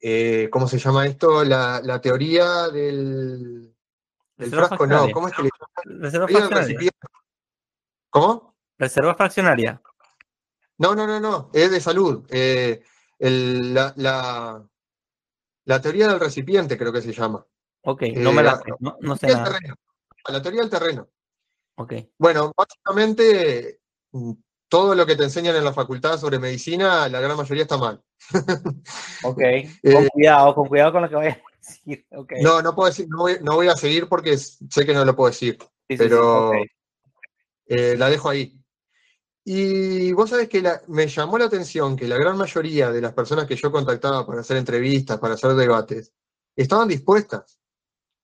[0.01, 1.43] eh, ¿cómo se llama esto?
[1.43, 3.73] La, teoría del,
[4.37, 5.49] frasco, no, ¿cómo es que le
[5.85, 6.91] Reserva fraccionaria.
[8.09, 8.55] ¿Cómo?
[8.77, 9.81] Reserva fraccionaria.
[10.77, 12.25] No, no, no, no, es de salud.
[12.29, 12.83] Eh,
[13.19, 13.93] la,
[15.65, 17.45] la teoría del recipiente creo que se llama.
[17.85, 19.59] Ok, no me la eh, no, sé nada.
[20.29, 21.09] La teoría del terreno.
[21.75, 21.93] Ok.
[22.17, 23.81] Bueno, básicamente
[24.11, 24.31] mm,
[24.69, 28.01] todo lo que te enseñan en la facultad sobre medicina, la gran mayoría está mal.
[29.23, 32.05] ok, con eh, cuidado, con cuidado con lo que vayas a decir.
[32.41, 35.57] No, no puedo decir, no voy, a seguir porque sé que no lo puedo decir,
[35.87, 36.53] pero
[37.65, 38.57] eh, la dejo ahí.
[39.43, 43.45] Y vos sabés que me llamó la atención que la gran mayoría de las personas
[43.45, 46.13] que yo contactaba para hacer entrevistas, para hacer debates,
[46.55, 47.59] estaban dispuestas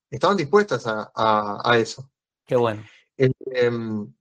[0.09, 2.09] estaban dispuestas a, eso.
[2.45, 2.83] Qué bueno.
[3.17, 4.13] Em,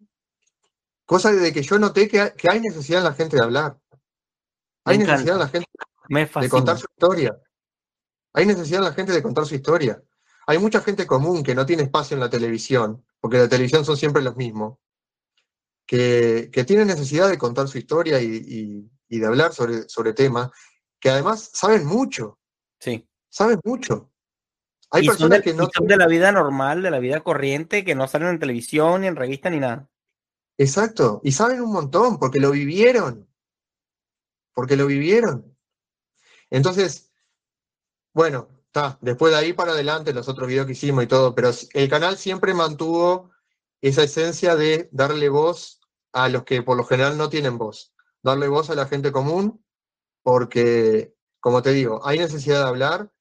[1.05, 3.79] cosa de que yo noté que, hay necesidad en la gente de hablar.
[4.85, 5.69] Hay necesidad en la gente
[6.41, 7.39] de contar su historia.
[8.33, 10.03] Hay necesidad en la gente de contar su historia.
[10.47, 13.97] Hay mucha gente común que no tiene espacio en la televisión, porque la televisión son
[13.97, 14.79] siempre los mismos,
[15.87, 20.51] que, que tiene necesidad de contar su historia y, y de hablar sobre, sobre temas
[21.01, 22.39] que además saben mucho.
[22.81, 23.09] Sí.
[23.29, 24.11] Saben mucho.
[24.91, 25.69] Hay personas que no.
[25.73, 29.07] Son de la vida normal, de la vida corriente, que no salen en televisión, ni
[29.07, 29.89] en revista, ni nada.
[30.57, 31.21] Exacto.
[31.23, 33.29] Y saben un montón, porque lo vivieron.
[34.55, 35.57] Porque lo vivieron.
[36.51, 37.13] Entonces,
[38.13, 38.99] bueno, está.
[39.01, 42.17] Después de ahí para adelante, los otros videos que hicimos y todo, pero el canal
[42.17, 43.31] siempre mantuvo
[43.81, 45.81] esa esencia de darle voz
[46.13, 47.95] a los que por lo general no tienen voz.
[48.23, 49.63] Darle voz a la gente común,
[50.23, 53.13] porque, como te digo, hay necesidad de hablar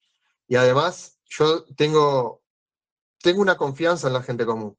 [0.48, 2.42] y además yo tengo,
[3.22, 4.76] tengo una confianza en la gente común.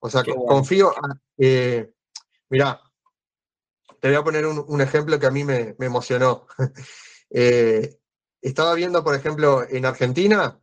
[0.00, 0.94] O sea, confío,
[1.36, 1.92] eh,
[2.48, 2.80] mirá,
[4.00, 6.46] te voy a poner un, ejemplo que a mí me, emocionó.
[7.32, 8.00] Eh,
[8.42, 10.60] estaba viendo, por ejemplo, en Argentina,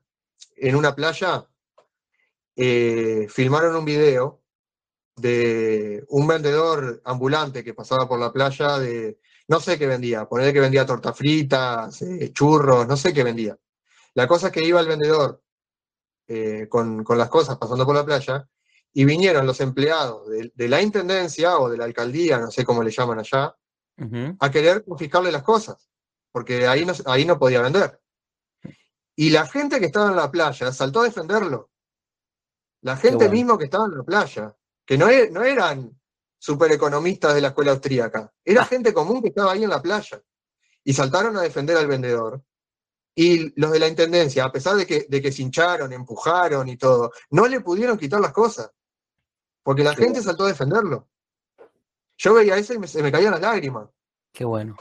[0.57, 1.47] en una playa,
[2.57, 4.43] eh, filmaron un video
[5.15, 10.51] de un vendedor ambulante que pasaba por la playa de, no sé qué vendía, poner
[10.51, 12.03] que vendía torta fritas,
[12.33, 13.57] churros, no sé qué vendía.
[14.17, 15.43] La cosa es que iba el vendedor
[16.27, 18.49] eh, con, las cosas pasando por la playa
[18.91, 22.89] y vinieron los empleados de, la intendencia o de la alcaldía, no sé cómo le
[22.89, 23.55] llaman allá,
[24.39, 25.91] a querer confiscarle las cosas,
[26.31, 28.01] porque ahí no, ahí no podía vender.
[29.15, 31.69] Y la gente que estaba en la playa saltó a defenderlo.
[32.81, 35.95] La gente misma que estaba en la playa, que no, e, no eran
[36.39, 40.19] supereconomistas de la escuela austríaca, era gente común que estaba ahí en la playa.
[40.83, 42.41] Y saltaron a defender al vendedor
[43.19, 46.77] y los de la intendencia, a pesar de que, de que se hincharon, empujaron y
[46.77, 48.71] todo, no le pudieron quitar las cosas.
[49.63, 51.09] Porque la gente saltó a defenderlo.
[52.15, 53.89] Yo veía eso y me, se me caían las lágrimas.
[54.31, 54.77] Qué bueno.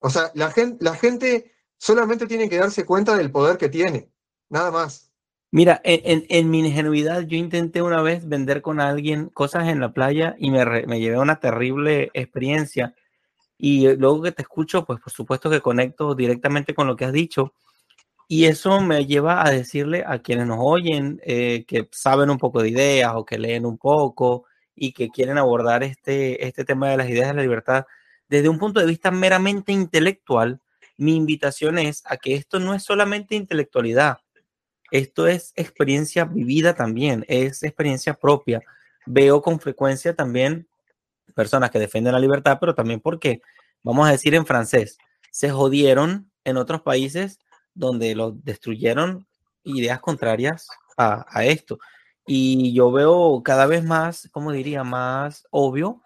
[0.00, 4.12] O sea, la gente, la gente solamente tiene que darse cuenta del poder que tiene.
[4.50, 5.10] Nada más.
[5.50, 10.36] Mira, en, mi ingenuidad yo intenté una vez vender con alguien cosas en la playa
[10.38, 12.94] y me, me llevé una terrible experiencia
[13.58, 17.04] y eh, luego que te escucho, pues por supuesto que conecto directamente con lo que
[17.04, 17.54] has dicho.
[18.28, 22.62] Y eso me lleva a decirle a quienes nos oyen, eh, que saben un poco
[22.62, 24.44] de ideas o que leen un poco
[24.74, 27.86] y que quieren abordar este, este tema de las ideas de la libertad
[28.28, 30.60] desde un punto de vista meramente intelectual,
[30.96, 34.18] mi invitación es a que esto no es solamente intelectualidad,
[34.90, 38.62] esto es experiencia vivida también, es experiencia propia.
[39.06, 40.66] Veo con frecuencia también
[41.34, 43.42] personas que defienden la libertad, pero también porque,
[43.82, 44.98] vamos a decir en francés,
[45.30, 47.38] se jodieron en otros países
[47.74, 49.26] donde los destruyeron
[49.64, 51.78] ideas contrarias a, esto.
[52.26, 56.02] Y yo veo cada vez más, como diría, más obvio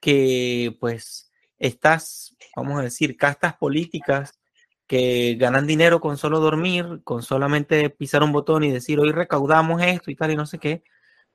[0.00, 4.38] que pues estas, vamos a decir, castas políticas
[4.86, 9.82] que ganan dinero con solo dormir, con solamente pisar un botón y decir, hoy recaudamos
[9.82, 10.82] esto y tal y no sé qué,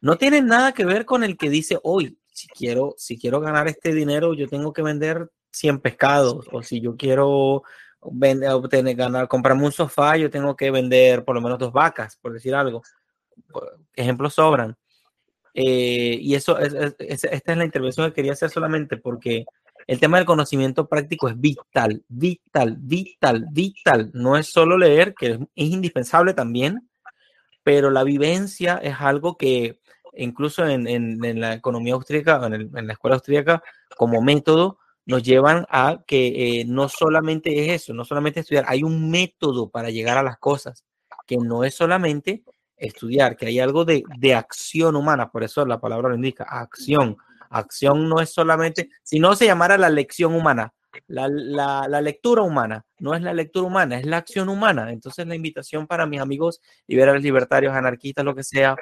[0.01, 3.67] no tienen nada que ver con el que dice, hoy, si quiero, si quiero ganar
[3.67, 7.63] este dinero, yo tengo que vender 100 pescados, o si yo quiero
[8.11, 12.17] vender, obtener, ganar, comprarme un sofá, yo tengo que vender por lo menos dos vacas,
[12.17, 12.81] por decir algo.
[13.95, 14.75] Ejemplos sobran.
[15.53, 19.45] Eh, y eso, es, esta es la intervención que quería hacer solamente porque
[19.85, 24.11] el tema del conocimiento práctico es vital, vital, vital, vital.
[24.13, 26.89] No es solo leer, que es, indispensable también,
[27.63, 29.79] pero la vivencia es algo que
[30.15, 33.63] incluso en, en, la economía austríaca, en, en, la escuela austríaca,
[33.97, 38.83] como método, nos llevan a que eh, no solamente es eso, no solamente estudiar, hay
[38.83, 40.85] un método para llegar a las cosas,
[41.27, 42.43] que no es solamente
[42.77, 47.17] estudiar, que hay algo de, de acción humana, por eso la palabra lo indica, acción.
[47.49, 50.73] Acción no es solamente, si no se llamara la lección humana,
[51.07, 54.91] la, la, la, lectura humana, no es la lectura humana, es la acción humana.
[54.91, 58.75] Entonces la invitación para mis amigos liberales, libertarios, anarquistas, lo que sea,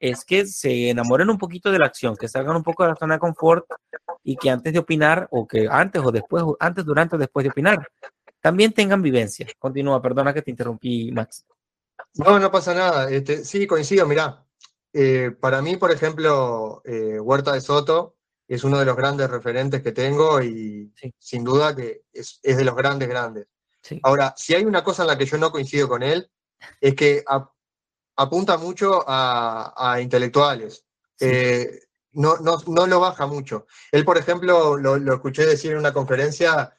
[0.00, 2.96] es que se enamoren un poquito de la acción, que salgan un poco de la
[2.96, 3.66] zona de confort
[4.22, 7.50] y que antes de opinar, o que antes o después, antes, durante o después de
[7.50, 7.86] opinar,
[8.40, 9.46] también tengan vivencia.
[9.58, 11.44] Continúa, perdona que te interrumpí, Max.
[12.14, 13.10] No, no pasa nada.
[13.10, 14.44] Este, sí, coincido, mirá.
[14.92, 19.82] Eh, para mí, por ejemplo, eh, Huerta de Soto es uno de los grandes referentes
[19.82, 21.12] que tengo y sí.
[21.18, 23.46] sin duda que es, es, de los grandes, grandes.
[23.82, 24.00] Sí.
[24.02, 26.30] Ahora, si hay una cosa en la que yo no coincido con él,
[26.80, 27.50] es que a,
[28.18, 30.84] apunta mucho a, a intelectuales.
[31.16, 31.26] Sí.
[31.26, 31.80] Eh,
[32.12, 33.66] no, no, no, lo baja mucho.
[33.92, 36.74] Él, por ejemplo, lo, lo escuché decir en una conferencia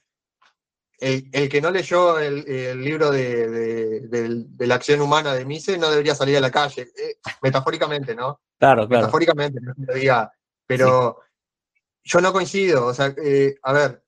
[0.99, 5.33] el, el, que no leyó el, el libro de, de, de, de, la acción humana
[5.33, 8.41] de Mise no debería salir a la calle, eh, metafóricamente, ¿no?
[8.57, 9.05] Claro, claro.
[9.05, 10.31] Metafóricamente, no lo diga,
[10.65, 11.81] pero sí.
[12.03, 14.03] yo no coincido, o sea, eh, a ver,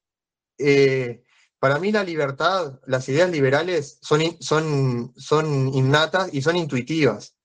[0.57, 1.23] eh,
[1.61, 7.35] para mí la libertad, las ideas liberales son, son, son innatas y son intuitivas,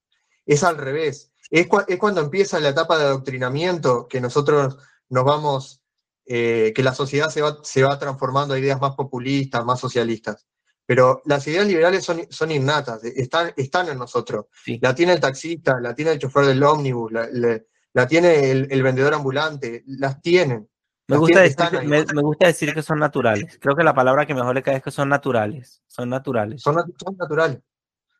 [0.46, 4.78] es al revés, es, cu es cuando empieza la etapa de adoctrinamiento que nosotros
[5.10, 5.82] nos vamos
[6.24, 10.46] eh, que la sociedad se va, se va transformando a ideas más populistas, más socialistas.
[10.86, 14.46] Pero las ideas liberales son, son innatas, están, están en nosotros.
[14.64, 14.78] Sí.
[14.80, 17.60] La tiene el taxista, la tiene el chofer del ómnibus, la, la,
[17.92, 20.70] la tiene el, el, vendedor ambulante, las tienen.
[21.08, 23.58] Me gusta, decir que, me, me, gusta decir que son naturales.
[23.60, 25.82] Creo que la palabra que mejor le cae es que son naturales.
[25.86, 26.62] Son naturales.
[26.62, 27.60] Son, son naturales.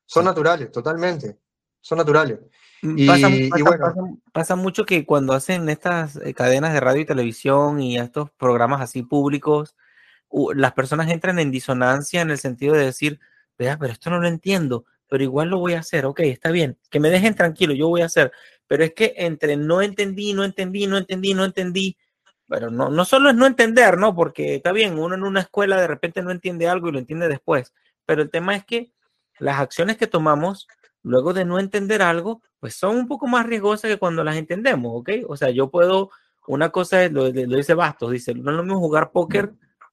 [0.04, 1.38] Son naturales, totalmente.
[1.80, 2.38] Son naturales.
[2.82, 3.78] Y, pasa, pasa, y bueno.
[3.78, 4.00] pasa,
[4.32, 8.80] pasa, mucho que cuando hacen estas eh, cadenas de radio y televisión y estos programas
[8.80, 9.74] así públicos,
[10.54, 13.18] las personas entran en disonancia en el sentido de decir,
[13.58, 16.78] vea, pero esto no lo entiendo, pero igual lo voy a hacer, ok, está bien,
[16.90, 18.32] que me dejen tranquilo, yo voy a hacer,
[18.66, 21.96] pero es que entre no entendí, no entendí, no entendí, no entendí,
[22.48, 24.14] pero no, no solo es no entender, ¿no?
[24.14, 27.28] Porque está bien, uno en una escuela de repente no entiende algo y lo entiende
[27.28, 27.72] después,
[28.04, 28.92] pero el tema es que
[29.38, 30.68] las acciones que tomamos
[31.02, 34.92] luego de no entender algo, pues son un poco más riesgosas que cuando las entendemos,
[34.94, 35.10] ¿ok?
[35.28, 36.10] O sea, yo puedo,
[36.46, 39.52] una cosa es, lo, lo dice Bastos, dice, no es lo mismo jugar póker,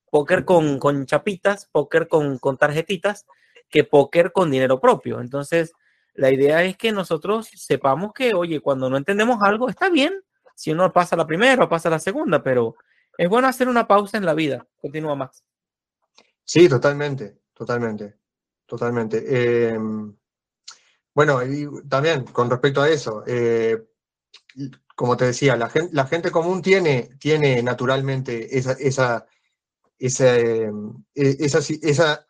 [0.10, 3.26] póker con, con chapitas, póker con, con tarjetitas,
[3.70, 5.20] que póker con dinero propio.
[5.20, 5.74] Entonces,
[6.14, 10.14] la idea es que nosotros sepamos que, oye, cuando no entendemos algo, está bien,
[10.54, 12.76] si uno pasa la primera o pasa la segunda, pero
[13.18, 14.66] es bueno hacer una pausa en la vida.
[14.80, 15.44] Continúa, Max.
[16.44, 18.18] Sí, totalmente, totalmente,
[18.66, 19.24] totalmente.
[19.26, 19.78] Eh...
[21.14, 23.86] Bueno, y también con respecto a eso, eh,
[24.96, 29.28] como te decía, la gente, la gente común tiene, tiene naturalmente esa, esa,
[30.00, 30.72] esa, eh,
[31.14, 32.28] esa, esa,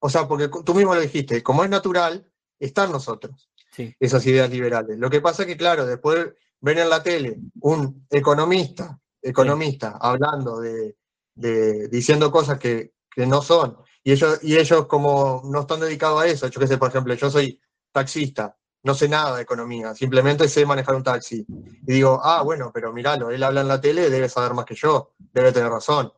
[0.00, 3.94] o sea, porque tú mismo lo dijiste, como es natural, están nosotros, sí.
[3.98, 4.98] esas ideas liberales.
[4.98, 9.98] Lo que pasa es que, claro, después ven en la tele un economista, economista, sí.
[10.00, 10.96] hablando de,
[11.34, 16.22] de, diciendo cosas que, que no son, y ellos, y ellos como no están dedicados
[16.22, 17.60] a eso, yo qué sé, por ejemplo, yo soy
[17.92, 21.44] taxista, no sé nada de economía, simplemente sé manejar un taxi.
[21.86, 24.74] Y digo, ah, bueno, pero míralo, él habla en la tele, debe saber más que
[24.74, 26.12] yo, debe tener razón.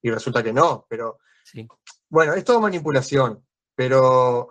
[0.00, 1.68] Y resulta que no, pero sí.
[2.08, 4.50] bueno, es todo manipulación, pero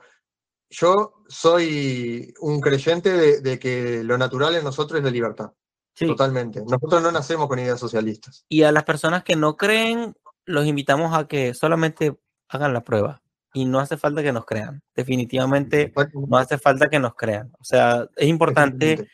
[0.69, 5.51] yo soy un creyente de, de que lo natural en nosotros es la libertad.
[5.93, 6.07] Sí.
[6.07, 6.61] Totalmente.
[6.61, 8.45] Nosotros no nacemos con ideas socialistas.
[8.47, 10.15] Y a las personas que no creen,
[10.45, 12.17] los invitamos a que solamente
[12.47, 13.21] hagan la prueba
[13.53, 14.81] y no hace falta que nos crean.
[14.95, 17.51] Definitivamente no hace falta que nos crean.
[17.59, 19.07] O sea, es importante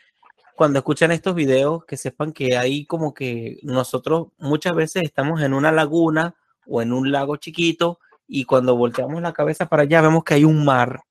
[0.56, 5.54] cuando escuchan estos videos que sepan que hay como que nosotros muchas veces estamos en
[5.54, 6.36] una laguna
[6.68, 10.46] o en un lago chiquito y cuando volteamos la cabeza para allá vemos que hay
[10.46, 11.02] un mar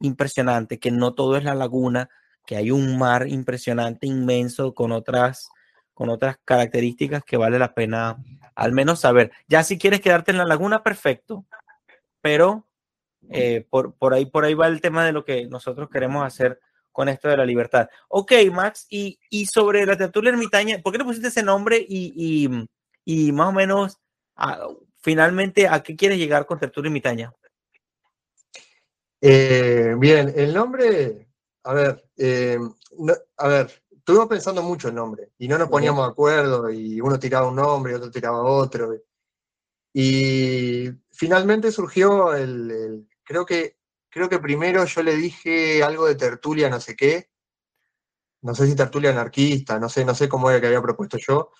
[0.00, 2.08] impresionante, que no todo es la laguna,
[2.46, 5.48] que hay un mar impresionante, inmenso, con otras,
[5.94, 8.16] con otras características que vale la pena
[8.54, 9.32] al menos saber.
[9.48, 11.44] Ya si quieres quedarte en la laguna, perfecto,
[12.20, 12.66] pero
[13.30, 16.60] eh, por, por, ahí, por ahí va el tema de lo que nosotros queremos hacer
[16.92, 17.88] con esto de la libertad.
[18.08, 22.12] Ok, Max, y, y sobre la tertulia ermitaña, ¿por qué le pusiste ese nombre y,
[22.16, 22.66] y,
[23.04, 23.98] y más o menos
[25.02, 27.32] finalmente a qué quieres llegar con tertulia ermitaña?
[29.20, 31.28] Eh, bien, el nombre,
[31.64, 32.58] a ver, eh,
[33.38, 37.18] a ver, estuvimos pensando mucho el nombre y no nos poníamos de acuerdo y uno
[37.18, 38.94] tiraba un nombre y otro tiraba otro.
[39.92, 43.76] Y finalmente surgió el, creo que
[44.10, 47.30] creo que primero yo le dije algo de tertulia no sé qué,
[48.42, 51.50] no sé si tertulia anarquista, no sé, no sé cómo era que había propuesto yo,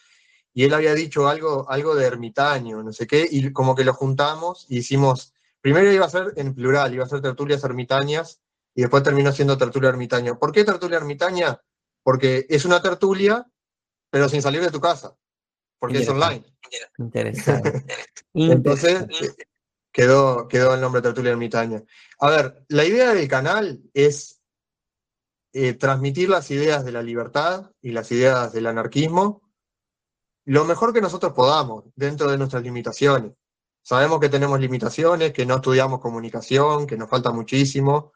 [0.55, 3.93] y él había dicho algo, algo de ermitaño, no sé qué, y como que lo
[3.93, 5.35] juntamos y hicimos
[5.67, 8.41] Primero iba a ser en plural, iba a ser tertulias ermitañas
[8.73, 10.39] y después terminó siendo tertulia ermitaña.
[10.39, 11.61] ¿Por qué tertulia ermitaña?
[12.05, 13.45] Porque es una tertulia,
[14.09, 15.17] pero sin salir de tu casa,
[15.81, 16.45] porque es online.
[16.99, 17.85] Interesante.
[18.35, 19.07] Entonces
[19.91, 21.83] quedó, quedó el nombre tertulia ermitaña.
[22.21, 24.41] A ver, la idea del canal es
[25.53, 29.43] eh, transmitir las ideas de la libertad y las ideas del anarquismo
[30.45, 33.33] lo mejor que nosotros podamos, dentro de nuestras limitaciones.
[33.87, 38.12] Sabemos que tenemos limitaciones, que no estudiamos comunicación, que nos falta muchísimo,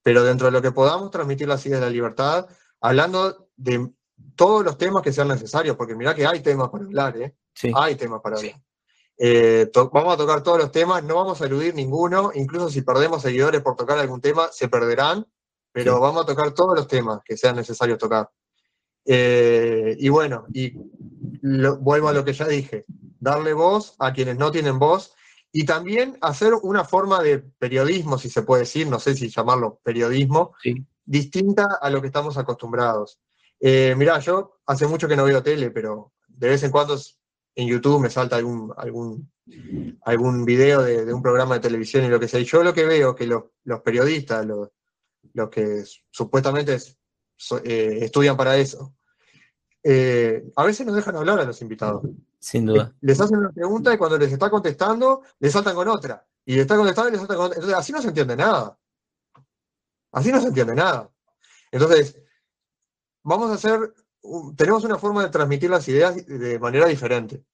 [0.00, 2.46] pero dentro de lo que podamos transmitir ideas de la libertad,
[2.80, 3.90] hablando de
[4.36, 7.34] todos los temas que sean necesarios, porque mira que hay temas para hablar, ¿eh?
[7.74, 8.60] Hay temas para hablar.
[9.18, 13.22] Eh, vamos a tocar todos los temas, no vamos a eludir ninguno, incluso si perdemos
[13.22, 15.26] seguidores por tocar algún tema, se perderán,
[15.72, 18.30] pero vamos a tocar todos los temas que sean necesarios tocar.
[19.04, 20.74] Eh, y bueno, y
[21.80, 22.86] vuelvo a lo que ya dije,
[23.26, 25.12] darle voz a quienes no tienen voz
[25.50, 29.80] y también hacer una forma de periodismo, si se puede decir, no sé si llamarlo
[29.82, 30.54] periodismo,
[31.04, 33.18] distinta a lo que estamos acostumbrados.
[33.58, 36.96] Eh, mirá, yo hace mucho que no veo tele, pero de vez en cuando
[37.56, 39.28] en YouTube me salta algún, algún,
[40.02, 42.38] algún video de, un programa de televisión y lo que sea.
[42.38, 43.44] Y yo lo que veo que los,
[43.82, 44.70] periodistas, los,
[45.50, 46.76] que supuestamente
[47.64, 48.94] eh, estudian para eso,
[49.82, 52.04] eh, a veces nos dejan hablar a los invitados.
[52.46, 52.94] Sin duda.
[53.00, 56.24] Les hacen una pregunta y cuando les está contestando, les saltan con otra.
[56.44, 57.56] Y les está contestando y les saltan con otra.
[57.56, 58.78] Entonces, así no se entiende nada.
[60.12, 61.10] Así no se entiende nada.
[61.72, 62.22] Entonces,
[63.24, 63.92] vamos a hacer,
[64.56, 67.44] tenemos una forma de transmitir las ideas de manera diferente.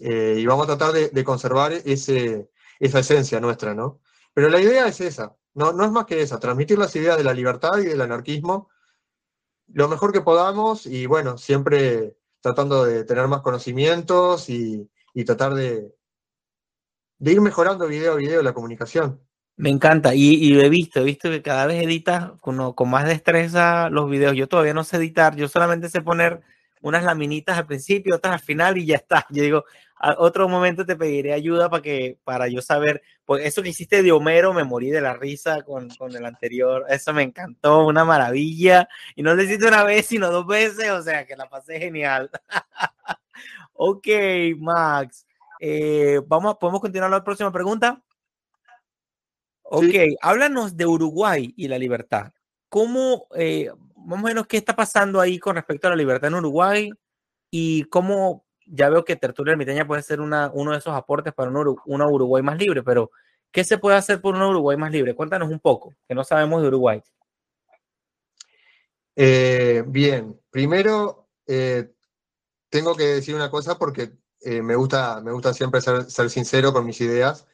[0.00, 4.00] Eh, y vamos a tratar de, conservar ese, esa esencia nuestra, ¿no?
[4.34, 7.24] Pero la idea es esa, no, no es más que esa, transmitir las ideas de
[7.24, 8.68] la libertad y del anarquismo
[9.72, 14.88] lo mejor que podamos y bueno, siempre tratando de tener más conocimientos y,
[15.26, 15.92] tratar de,
[17.18, 19.20] de, ir mejorando video a video la comunicación.
[19.56, 23.04] Me encanta y, lo he visto, he visto que cada vez editas con, con más
[23.06, 24.34] destreza los videos.
[24.34, 26.40] Yo todavía no sé editar, yo solamente sé poner
[26.80, 29.26] unas laminitas al principio, otras al final y ya está.
[29.30, 29.64] Yo digo,
[30.02, 34.02] a otro momento te pediré ayuda para que para yo saber, pues eso que hiciste
[34.02, 38.02] de Homero me morí de la risa con, con el anterior, eso me encantó, una
[38.02, 41.78] maravilla y no lo hiciste una vez sino dos veces, o sea que la pasé
[41.78, 42.30] genial.
[43.74, 44.06] ok,
[44.58, 45.26] Max,
[45.60, 48.02] eh, vamos, podemos continuar la próxima pregunta.
[49.62, 52.32] Ok, háblanos de Uruguay y la libertad.
[52.70, 56.36] ¿Cómo, eh, más o menos, qué está pasando ahí con respecto a la libertad en
[56.36, 56.90] Uruguay
[57.50, 61.50] y cómo ya veo que Tertulia Ermiteña puede ser una, uno de esos aportes para
[61.50, 63.10] una, Uruguay más libre, pero
[63.50, 65.14] ¿qué se puede hacer por una Uruguay más libre?
[65.14, 67.02] Cuéntanos un poco, que no sabemos de Uruguay.
[69.16, 71.92] Eh, bien, primero eh,
[72.68, 76.72] tengo que decir una cosa porque eh, me, gusta, me gusta siempre ser, ser sincero
[76.72, 77.46] con mis ideas.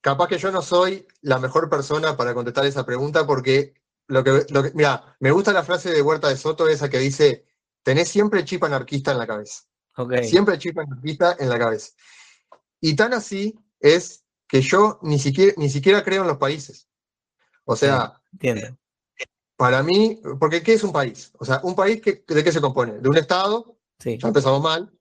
[0.00, 3.74] capaz que yo no soy la mejor persona para contestar esa pregunta porque
[4.08, 6.98] lo que, lo que, mira, me gusta la frase de Huerta de Soto, esa que
[6.98, 7.46] dice,
[7.82, 9.62] tenés siempre chip anarquista en la cabeza.
[10.22, 11.92] Siempre chip anarquista en la cabeza.
[12.80, 16.88] Y tan así es que yo ni siquiera, ni siquiera creo en los países.
[17.64, 18.20] O sea,
[19.56, 21.30] para mí, porque ¿qué es un país?
[21.38, 22.98] O sea, un país que, ¿de qué se compone?
[22.98, 24.92] De un Estado, ya empezamos mal,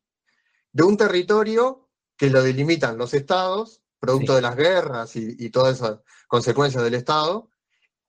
[0.72, 5.78] de un territorio que lo delimitan los estados, producto de las guerras y, y todas
[5.78, 7.50] esas consecuencias del Estado,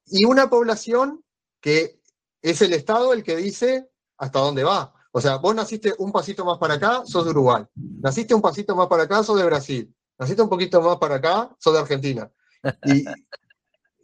[0.07, 1.25] y una población
[1.61, 2.01] que
[2.43, 3.92] es el Estado el que dice
[4.23, 4.95] hasta dónde va.
[5.11, 7.65] O sea, vos naciste un pasito más para acá, sos de Uruguay.
[7.75, 9.93] Naciste un pasito más para acá, sos de Brasil.
[10.17, 12.31] Naciste un poquito más para acá, sos de Argentina.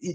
[0.01, 0.14] Y,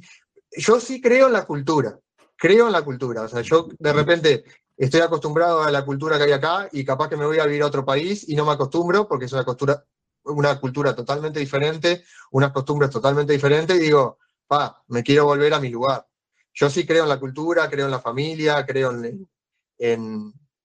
[0.58, 2.00] yo sí creo en la cultura.
[2.38, 3.24] Creo en la cultura.
[3.24, 4.46] O sea, yo de repente
[4.78, 7.64] estoy acostumbrado a la cultura que hay acá y capaz que me voy a vivir
[7.64, 9.84] a otro país y no me acostumbro porque es una cultura,
[10.24, 15.60] una cultura totalmente diferente, unas costumbres totalmente diferentes y digo, pa, me quiero volver a
[15.60, 16.08] mi lugar.
[16.54, 19.28] yo sí creo en la cultura, creo en la familia, creo en,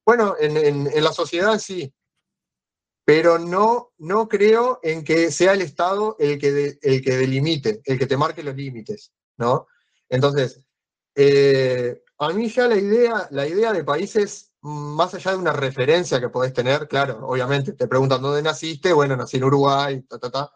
[0.04, 1.92] bueno, en, la sociedad sí,
[3.04, 7.98] pero no, no creo en que sea el Estado el que, el que delimite, el
[7.98, 9.66] que te marque los límites, ¿no?
[10.08, 10.62] Entonces,
[11.14, 16.20] eh, a mí ya la idea, la idea de países, más allá de una referencia
[16.20, 20.30] que podés tener, claro, obviamente, te preguntan dónde naciste, bueno, nací en Uruguay, ta, ta,
[20.30, 20.52] ta,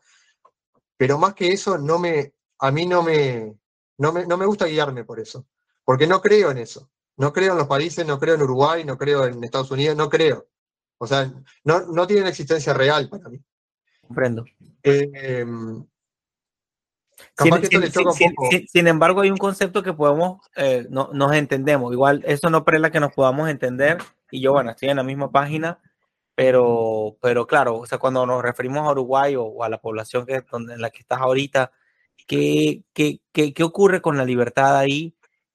[0.97, 3.59] pero más que eso, no me, a mí no me,
[3.99, 5.47] no me, no me gusta guiarme por eso,
[5.85, 6.92] porque no creo en eso.
[7.17, 10.09] No creo en los países, no creo en Uruguay, no creo en Estados Unidos, no
[10.09, 10.47] creo.
[10.99, 11.33] O sea,
[11.65, 13.41] no, no tienen existencia real para mí.
[14.03, 14.45] Comprendo.
[14.83, 15.45] Eh,
[18.69, 21.93] sin, embargo, hay un concepto que podemos, eh, no, nos entendemos.
[21.93, 23.99] Igual, eso no prela que nos podamos entender.
[24.31, 25.79] Y yo, bueno, estoy en la misma página,
[26.35, 30.43] pero, pero claro, o sea, cuando nos referimos a Uruguay o, a la población que,
[30.51, 31.73] donde, en la que estás ahorita,
[32.27, 35.15] ¿qué, qué, qué, qué ocurre con la libertad ahí?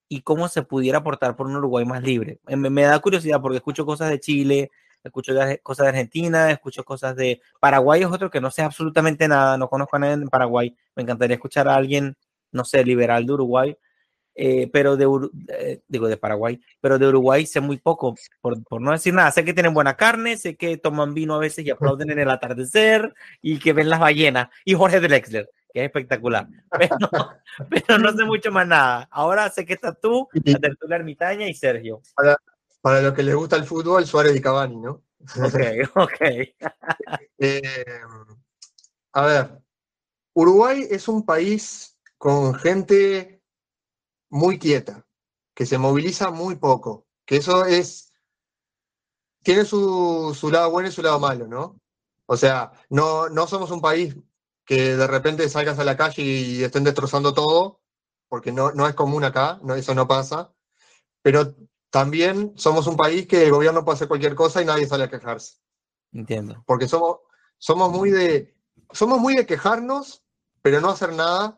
[0.09, 2.39] Y cómo se pudiera aportar por un Uruguay más libre.
[2.47, 4.71] Me, me, da curiosidad porque escucho cosas de Chile,
[5.03, 5.33] escucho
[5.63, 9.69] cosas de Argentina, escucho cosas de Paraguay, es otro que no sé absolutamente nada, no
[9.69, 10.75] conozco a nadie en Paraguay.
[10.95, 12.15] Me encantaría escuchar a alguien,
[12.51, 13.77] no sé, liberal de Uruguay,
[14.35, 15.07] eh, pero de,
[15.49, 19.31] eh, digo, de Paraguay, pero de Uruguay sé muy poco, por, por, no decir nada.
[19.31, 21.69] Sé que tienen buena carne, sé que toman vino a veces y
[22.01, 24.49] aplauden en el atardecer y que ven las ballenas.
[24.63, 26.47] Y Jorge Drexler, que es espectacular.
[27.69, 29.07] Pero, no sé mucho más nada.
[29.11, 32.01] Ahora sé que estás tú, la tertulia ermitaña y Sergio.
[32.15, 32.37] Para,
[32.81, 35.03] para los que les gusta el fútbol, Suárez y Cavani, ¿no?
[35.43, 35.59] Ok,
[35.95, 36.21] ok.
[37.37, 37.61] Eh,
[39.13, 39.61] a ver,
[40.33, 43.43] Uruguay es un país con gente
[44.29, 45.05] muy quieta,
[45.53, 48.13] que se moviliza muy poco, que eso es,
[49.43, 51.79] tiene su, su lado bueno y su lado malo, ¿no?
[52.25, 54.15] O sea, no, no somos un país
[54.67, 57.79] que de repente salgas a la calle y estén destrozando todo,
[58.27, 60.53] porque no, no es común acá, no, eso no pasa.
[61.21, 61.55] Pero
[61.89, 65.09] también somos un país que el gobierno puede hacer cualquier cosa y nadie sale a
[65.09, 65.55] quejarse.
[66.11, 66.61] Entiendo.
[66.67, 67.19] Porque somos,
[67.57, 68.57] somos, muy de,
[68.91, 70.25] somos muy de quejarnos,
[70.61, 71.57] pero no hacer nada.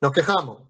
[0.00, 0.62] Nos quejamos.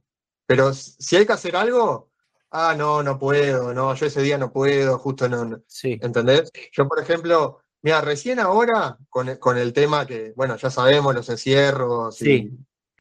[0.47, 2.11] Pero si hay que hacer algo,
[2.51, 5.63] ah, no, no puedo, no, yo ese día no puedo, justo no.
[5.69, 5.97] Sí.
[6.03, 6.51] ¿Entendés?
[6.73, 12.23] Yo, por ejemplo, Mira, recién ahora, con, el tema que, bueno, ya sabemos, los encierros,
[12.23, 12.57] y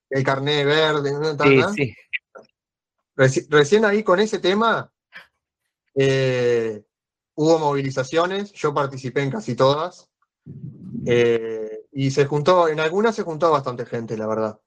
[0.10, 1.14] el carnet verde,
[1.76, 1.96] sí,
[3.28, 3.48] sí.
[3.50, 4.92] recién ahí con ese tema
[5.94, 6.84] eh,
[7.36, 10.10] hubo movilizaciones, yo participé en casi todas,
[11.06, 14.60] eh, y se juntó, en algunas se juntó bastante gente, la verdad.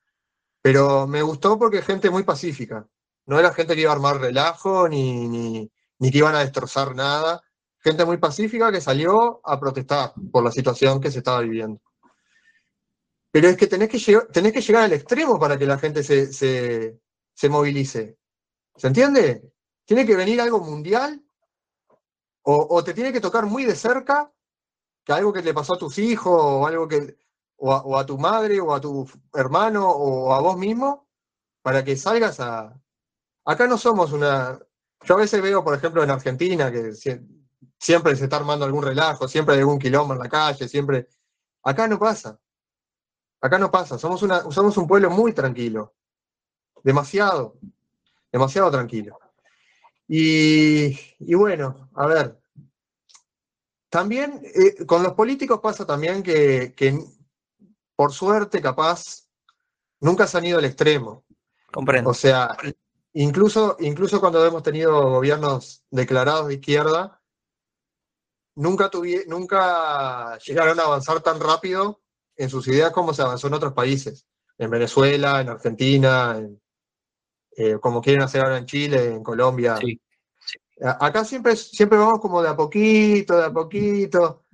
[0.63, 2.87] Pero me gustó porque gente muy pacífica.
[3.27, 6.95] No era gente que iba a armar relajo, ni, ni, ni que iban a destrozar
[6.95, 7.44] nada
[7.85, 11.81] gente muy pacífica que salió a protestar por la situación que se estaba viviendo.
[13.31, 16.03] Pero es que tenés que, llegar, tenés que llegar al extremo para que la gente
[16.03, 18.17] se, se, movilice.
[18.77, 19.53] ¿Se entiende?
[19.85, 21.23] Tiene que venir algo mundial
[22.43, 24.33] o, te tiene que tocar muy de cerca
[25.05, 27.17] que algo que le pasó a tus hijos o algo que
[27.57, 31.09] o o a, tu madre o a tu hermano o a vos mismo
[31.63, 32.79] para que salgas a
[33.47, 34.59] acá no somos una
[35.05, 36.93] yo a veces veo por ejemplo en Argentina que
[37.85, 41.07] siempre se está armando algún relajo, siempre hay algún quilombo en la calle, siempre.
[41.63, 42.41] Acá no pasa.
[43.43, 43.99] Acá no pasa.
[43.99, 45.93] Somos, una, somos un pueblo muy tranquilo.
[46.83, 47.59] Demasiado.
[48.33, 49.19] Demasiado tranquilo.
[50.09, 50.97] Y,
[51.35, 52.41] bueno, a ver.
[53.91, 56.75] También eh, con los políticos pasa también que,
[57.95, 59.29] por suerte, capaz,
[60.01, 61.23] nunca se han ido al extremo.
[61.71, 62.11] Comprendo.
[62.11, 62.57] O sea,
[63.13, 67.21] incluso, incluso cuando hemos tenido gobiernos declarados de izquierda,
[68.57, 68.91] nunca,
[69.27, 72.01] nunca llegaron a avanzar tan rápido
[72.37, 74.27] en sus ideas como se avanzó en otros países,
[74.59, 76.41] en Venezuela, en Argentina,
[77.57, 79.79] eh, como quieren hacer ahora en Chile, en Colombia.
[80.81, 84.45] Acá siempre, siempre vamos como de a poquito, de a poquito,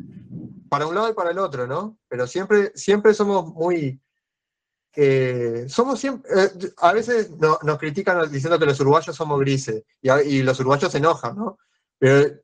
[0.69, 1.99] para un lado y para el otro, ¿no?
[2.09, 4.01] Pero siempre, siempre somos muy...
[4.95, 10.11] Eh, somos siempre, eh, a veces nos critican diciendo que los uruguayos somos grises y,
[10.11, 11.59] y los uruguayos se enojan, ¿no?
[11.97, 12.41] Pero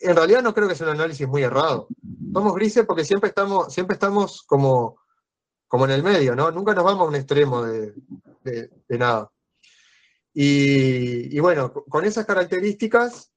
[0.00, 1.88] en realidad no creo que sea un análisis muy errado.
[2.32, 4.98] Somos grises porque siempre estamos, siempre estamos como,
[5.68, 6.50] como en el medio, ¿no?
[6.50, 7.94] Nunca nos vamos a un extremo de,
[8.88, 9.30] nada.
[10.32, 13.30] Y, bueno, con esas características,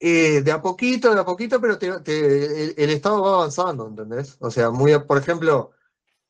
[0.00, 4.36] eh, de a poquito, de a poquito, pero el, Estado va avanzando, ¿entendés?
[4.40, 5.70] O sea, muy, por ejemplo,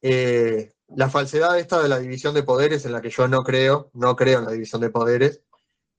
[0.03, 3.91] eh, la falsedad esta de la división de poderes, en la que yo no creo,
[3.95, 5.43] no creo en la división de poderes,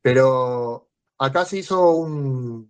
[0.02, 0.90] pero
[1.24, 2.70] acá se hizo un,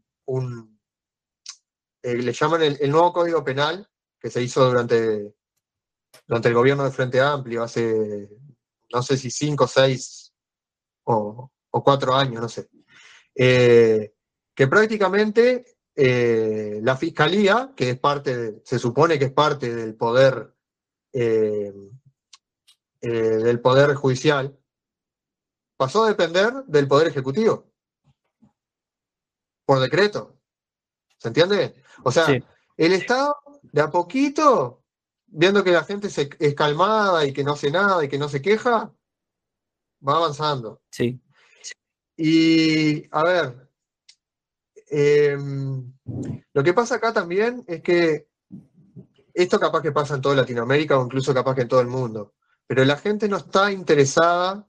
[2.04, 3.90] eh, le llaman el, nuevo Código Penal,
[4.20, 5.34] que se hizo durante,
[6.28, 8.30] durante el gobierno de Frente Amplio hace
[8.94, 10.32] no sé si cinco, seis
[11.06, 12.70] o, cuatro años, no sé.
[13.34, 14.14] Eh,
[14.54, 20.54] que prácticamente eh, la fiscalía, que es parte, se supone que es parte del poder,
[21.12, 22.00] del
[23.62, 24.56] poder judicial,
[25.76, 27.73] pasó a depender del poder ejecutivo
[29.66, 30.38] por decreto.
[31.18, 31.76] ¿Se entiende?
[32.04, 32.28] O sea,
[32.78, 34.84] el Estado de a poquito,
[35.28, 38.28] viendo que la gente se, es calmada y que no hace nada y que no
[38.28, 38.94] se queja,
[40.06, 40.82] va avanzando.
[40.90, 41.22] Sí.
[42.18, 43.70] Y a ver,
[44.90, 45.94] em,
[46.54, 48.28] lo que pasa acá también es que
[49.34, 52.36] esto capaz que pasa en toda Latinoamérica o incluso capaz que en todo el mundo,
[52.68, 54.68] pero la gente no está interesada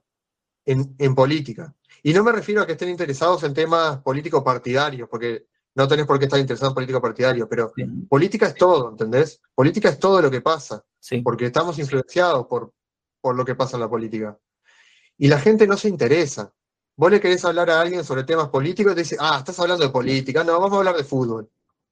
[0.65, 1.75] en, en política.
[2.05, 6.05] Y no me refiero a que estén interesados en temas políticos partidarios, porque no tenés
[6.05, 7.73] por qué estar interesado en política partidario, pero
[8.07, 9.41] política es todo, ¿entendés?
[9.55, 10.85] Política es todo lo que pasa,
[11.23, 12.71] porque estamos influenciados por,
[13.19, 14.37] por lo que pasa en la política.
[15.17, 16.53] Y la gente no se interesa.
[16.95, 19.83] Vos le querés hablar a alguien sobre temas políticos y te dice, ah, estás hablando
[19.83, 20.43] de política.
[20.43, 21.49] No, vamos a hablar de fútbol.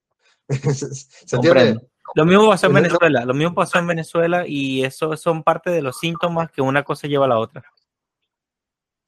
[0.48, 1.80] ¿Se entiende?
[2.14, 5.82] Lo mismo pasó en Venezuela, lo mismo pasó en Venezuela y eso son parte de
[5.82, 7.64] los síntomas que una cosa lleva a la otra.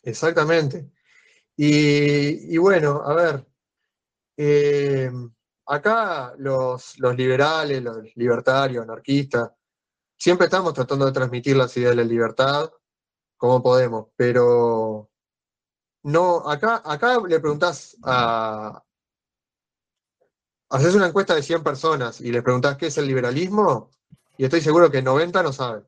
[0.05, 0.91] Exactamente.
[1.57, 3.47] Y, bueno, a ver,
[4.37, 5.11] eh,
[5.65, 9.51] acá los, los liberales, los libertarios, anarquistas,
[10.17, 12.71] siempre estamos tratando de transmitir las ideas de la libertad
[13.37, 15.09] como podemos, pero
[16.03, 18.81] no, acá, acá le preguntás a...
[20.69, 23.91] Haces una encuesta de 100 personas y les preguntás qué es el liberalismo
[24.37, 25.87] y estoy seguro que 90 no saben.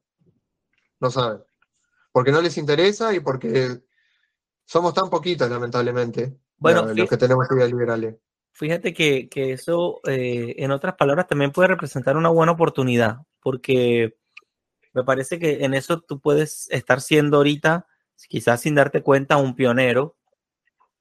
[1.00, 1.44] No saben.
[2.12, 3.87] Porque no les interesa y porque
[4.68, 8.16] somos tan poquitos, lamentablemente, bueno, los que tenemos ideas liberales.
[8.52, 14.18] Fíjate que, eso, eh, en otras palabras, también puede representar una buena oportunidad, porque
[14.94, 17.88] me parece que en eso tú puedes estar siendo ahorita
[18.28, 20.18] quizás sin darte cuenta, un pionero,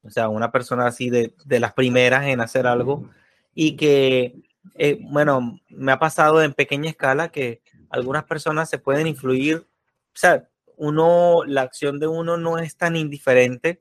[0.02, 3.08] o sea, una persona así de, las primeras en hacer algo
[3.54, 4.42] y que,
[4.74, 10.18] eh, bueno, me ha pasado en pequeña escala que algunas personas se pueden influir, o
[10.18, 13.80] sea, uno, la acción de uno no es tan indiferente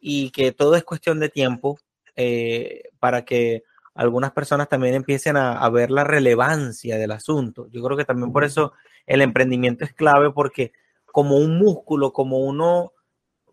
[0.00, 1.78] y que todo es cuestión de tiempo
[2.14, 7.68] eh, para que algunas personas también empiecen a, a, ver la relevancia del asunto.
[7.72, 8.72] Yo creo que también por eso
[9.06, 10.72] el emprendimiento es clave porque
[11.06, 12.92] como un músculo, como uno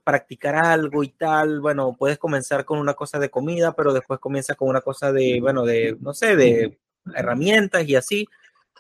[0.04, 4.56] practicar algo y tal, bueno, puedes comenzar con una cosa de comida, pero después comienza
[4.56, 6.78] con una cosa de, bueno, de, no sé, de
[7.16, 8.28] herramientas y así.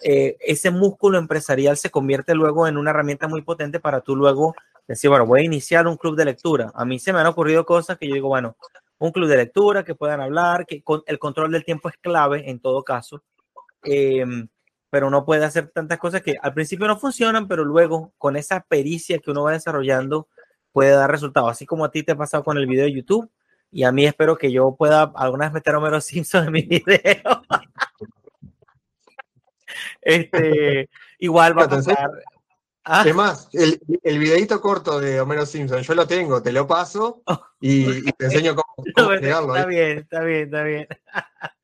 [0.01, 4.55] Eh, ese músculo empresarial se convierte luego en una herramienta muy potente para tú luego
[4.87, 6.71] decir, bueno, voy a iniciar un club de lectura.
[6.75, 8.57] A mí se me han ocurrido cosas que yo digo, bueno,
[8.99, 12.49] un club de lectura, que puedan hablar, que con, el control del tiempo es clave
[12.49, 13.23] en todo caso.
[13.83, 14.25] Eh,
[14.89, 18.61] pero uno puede hacer tantas cosas que al principio no funcionan, pero luego con esa
[18.61, 20.27] pericia que uno va desarrollando
[20.71, 23.29] puede dar resultados, así como a ti te ha pasado con el video de YouTube
[23.73, 26.61] y a mí espero que yo pueda alguna vez meter a Homero Simpson en mi
[26.61, 27.41] video.
[30.01, 32.09] Este, igual va a pasar.
[32.85, 33.05] Ah.
[33.53, 37.23] el, el videito corto de Homero Simpson, yo lo tengo, te lo paso
[37.61, 40.87] y, te enseño cómo, cómo Está bien, está bien, está bien.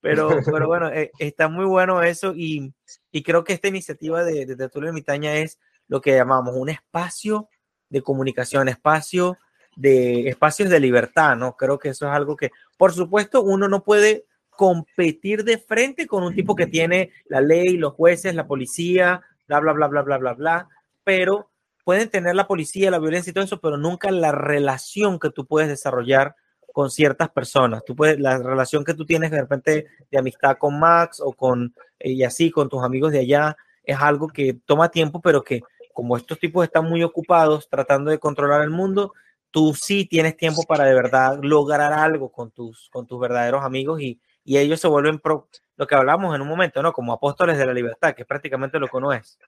[0.00, 2.74] Pero, pero bueno, eh, está muy bueno eso y,
[3.10, 5.58] y, creo que esta iniciativa de, de Tertulia Mitaña es
[5.88, 7.48] lo que llamamos un espacio
[7.88, 9.38] de comunicación, espacio
[9.76, 11.56] de espacios de libertad, ¿no?
[11.56, 14.26] Creo que eso es algo que, por supuesto, uno no puede
[14.56, 19.60] competir de frente con un tipo que tiene la ley, los jueces, la policía, bla,
[19.60, 20.68] bla, bla, bla, bla, bla, bla,
[21.02, 21.50] pero
[21.84, 25.46] pueden tener la policía, la violencia y todo eso, pero nunca la relación que tú
[25.46, 26.34] puedes desarrollar
[26.72, 27.84] con ciertas personas.
[27.84, 31.74] Tú puedes, la relación que tú tienes de repente de amistad con Max o con,
[32.00, 36.16] y así, con tus amigos de allá, es algo que toma tiempo, pero que como
[36.16, 39.12] estos tipos están muy ocupados tratando de controlar el mundo,
[39.50, 44.00] tú sí tienes tiempo para de verdad lograr algo con tus, con tus verdaderos amigos
[44.00, 46.92] y, y ellos se vuelven pro, lo que hablamos en un momento, ¿no?
[46.92, 49.38] Como apóstoles de la libertad, que es prácticamente lo que uno es.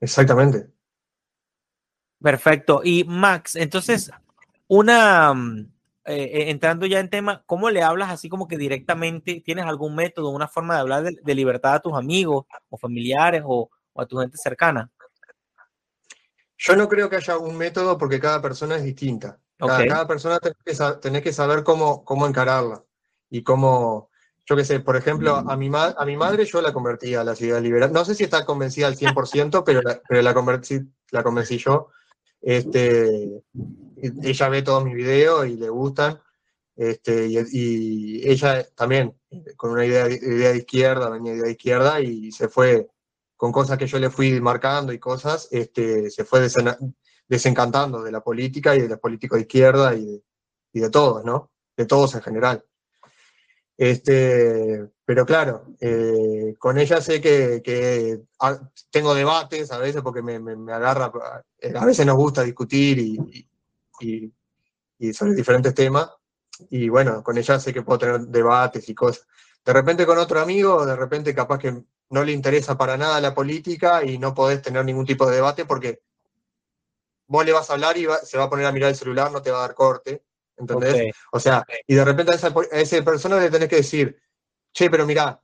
[0.00, 0.68] Exactamente.
[2.22, 2.82] Perfecto.
[2.84, 4.10] Y Max, entonces,
[4.68, 5.72] una, mm,
[6.04, 9.40] eh, eh, entrando ya en tema, ¿cómo le hablas así como que directamente?
[9.40, 13.70] ¿Tienes algún método, una forma de hablar de, libertad a tus amigos o familiares o,
[13.96, 14.90] a tu gente cercana?
[16.56, 19.38] Yo no creo que haya un método porque cada persona es distinta.
[19.56, 20.38] Cada, persona
[21.00, 22.83] tenés que, saber cómo, cómo encararla
[23.34, 24.10] y cómo,
[24.46, 27.34] yo qué sé, por ejemplo, a mi, a mi madre yo la convertí a la
[27.34, 27.92] ciudad liberal.
[27.92, 30.78] No sé si está convencida al 100%, pero la, pero la, convencí,
[31.10, 31.88] la convencí yo.
[32.40, 33.42] Este,
[34.22, 36.20] ella ve todos mis videos y le gustan.
[36.76, 39.18] Este, y, ella también,
[39.56, 42.86] con una idea, idea de izquierda, venía idea de izquierda y se fue
[43.36, 46.48] con cosas que yo le fui marcando y cosas, este, se fue
[47.26, 50.22] desencantando de la política y de los políticos de izquierda y de,
[50.72, 51.50] y de todos, ¿no?
[51.76, 52.64] De todos en general.
[53.76, 58.20] Este, pero claro, eh, con ella sé que,
[58.90, 60.36] tengo debates a veces porque me,
[60.72, 61.12] agarra,
[61.74, 63.48] a veces nos gusta discutir y,
[64.00, 66.10] y, sobre diferentes temas.
[66.70, 69.26] Y bueno, con ella sé que puedo tener debates y cosas.
[69.64, 73.34] De repente con otro amigo, de repente capaz que no le interesa para nada la
[73.34, 76.02] política y no podés tener ningún tipo de debate porque
[77.26, 79.42] vos le vas a hablar y se va a poner a mirar el celular, no
[79.42, 80.22] te va a dar corte.
[80.56, 81.14] ¿Entendés?
[81.32, 84.16] O sea, y de repente a esa, persona le tenés que decir,
[84.72, 85.40] che, pero mira,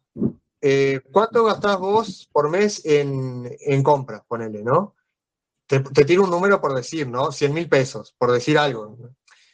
[0.61, 4.23] eh, ¿cuánto gastás vos por mes en, en compras?
[4.27, 4.95] Ponele, ¿no?
[5.67, 7.33] Te, te, tiro un número por decir, ¿no?
[7.33, 8.97] 100 mil pesos, por decir algo.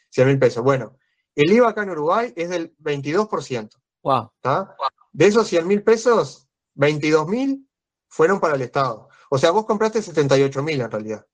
[0.09, 0.63] 100 mil pesos.
[0.63, 0.97] Bueno,
[1.35, 3.69] el IVA acá en Uruguay es del 22%.
[4.03, 4.31] Wow.
[5.11, 7.69] De esos 100 mil pesos, 22 mil
[8.07, 9.09] fueron para el Estado.
[9.29, 11.25] O sea, vos compraste 78 mil en realidad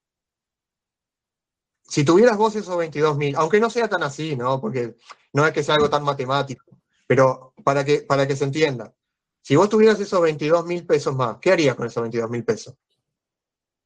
[1.88, 4.60] si tuvieras vos esos 22 mil, aunque no sea tan así, ¿no?
[4.60, 4.96] Porque
[5.34, 6.66] no es que sea algo tan matemático,
[7.08, 8.94] pero para que, para que se entienda,
[9.42, 12.76] si vos tuvieras esos 22 mil pesos más, ¿qué harías con esos 22 mil pesos?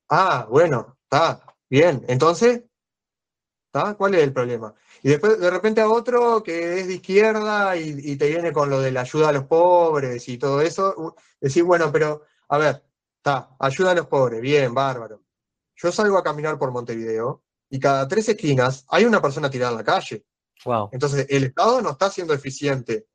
[0.09, 2.05] Ah, bueno, está, bien.
[2.07, 2.63] Entonces,
[3.65, 3.95] ¿está?
[3.95, 4.73] ¿Cuál es el problema?
[5.01, 8.79] Y después, de repente, a otro que es de izquierda y, te viene con lo
[8.79, 12.83] de la ayuda a los pobres y todo eso, decir, bueno, pero, a ver,
[13.17, 15.23] está, ayuda a los pobres, bien, bárbaro.
[15.75, 19.77] Yo salgo a caminar por Montevideo y cada tres esquinas hay una persona tirada en
[19.77, 20.25] la calle.
[20.65, 20.89] Wow.
[20.91, 23.07] Entonces, el Estado no está siendo eficiente,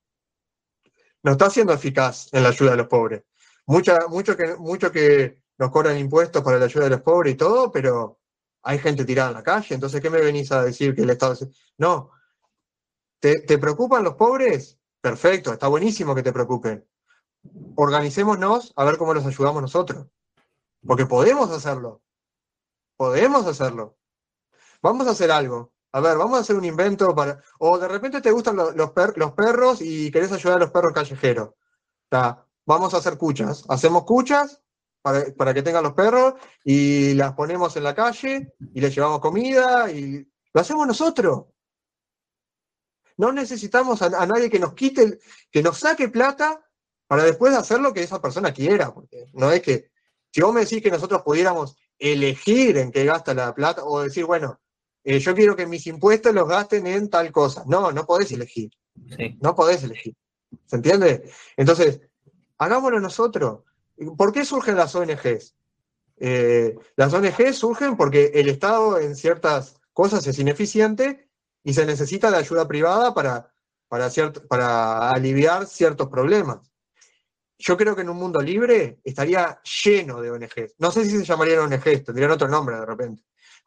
[1.23, 3.25] no está siendo eficaz en la ayuda a los pobres.
[3.67, 7.37] Mucha, mucho, que, mucho que nos cobran impuestos para la ayuda de los pobres y
[7.37, 8.21] todo, pero
[8.63, 9.75] hay gente tirada en la calle.
[9.75, 11.37] Entonces, ¿qué me venís a decir que el Estado...
[11.79, 12.11] No.
[13.21, 14.79] ¿Te, ¿Te preocupan los pobres?
[15.01, 16.87] Perfecto, está buenísimo que te preocupen.
[17.77, 20.07] Organicémonos a ver cómo los ayudamos nosotros.
[20.87, 22.03] Porque podemos hacerlo.
[22.97, 23.97] Podemos hacerlo
[24.83, 25.73] vamos a hacer algo.
[25.93, 27.43] A ver, vamos a hacer un invento para.
[27.59, 28.93] O de repente te gustan los, los,
[29.33, 31.51] perros y querés ayudar a los perros callejeros.
[32.65, 33.65] Vamos a hacer cuchas.
[33.69, 34.63] Hacemos cuchas
[35.03, 39.91] para, que tengan los perros y las ponemos en la calle y les llevamos comida
[39.91, 41.47] y lo hacemos nosotros.
[43.19, 45.19] No necesitamos a, nadie que nos quite,
[45.51, 46.65] que nos saque plata
[47.07, 48.95] para después hacer lo que esa persona quiera.
[48.95, 49.91] Porque no es que,
[50.31, 54.25] si vos me decís que nosotros pudiéramos elegir en qué gasta la plata o decir,
[54.25, 54.62] bueno,
[55.05, 57.65] eh, yo quiero que mis impuestos los gasten en tal cosa.
[57.67, 58.71] No, no podés elegir.
[59.41, 60.15] No podés elegir.
[60.67, 61.31] ¿Se entiende?
[61.57, 62.01] Entonces,
[62.59, 63.63] hagámoslo nosotros.
[64.17, 65.55] ¿Por qué surgen las ONGs?
[66.19, 71.29] Eh, las ONGs surgen porque el Estado en ciertas cosas es ineficiente
[71.65, 73.53] y se necesita de ayuda privada para,
[73.89, 74.09] para,
[74.49, 76.71] para aliviar ciertos problemas.
[77.59, 80.75] Yo creo que en un mundo libre estaría lleno de ONGs.
[80.79, 83.23] No sé si se llamarían ONGs, tendrían otro nombre de repente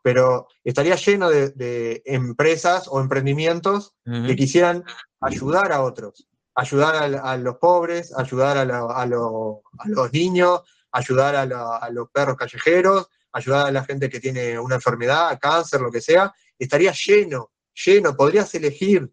[0.06, 4.84] pero estaría lleno de, empresas o emprendimientos que quisieran
[5.20, 12.38] ayudar a otros, ayudar a, los pobres, ayudar a, los niños, ayudar a, los perros
[12.38, 16.32] callejeros, ayudar a la gente que tiene una enfermedad, cáncer, lo que sea.
[16.60, 19.12] Estaría lleno, lleno, podrías elegir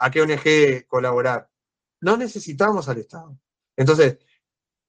[0.00, 1.48] a qué ONG colaborar.
[2.00, 3.38] No necesitamos al Estado.
[3.76, 4.18] Entonces,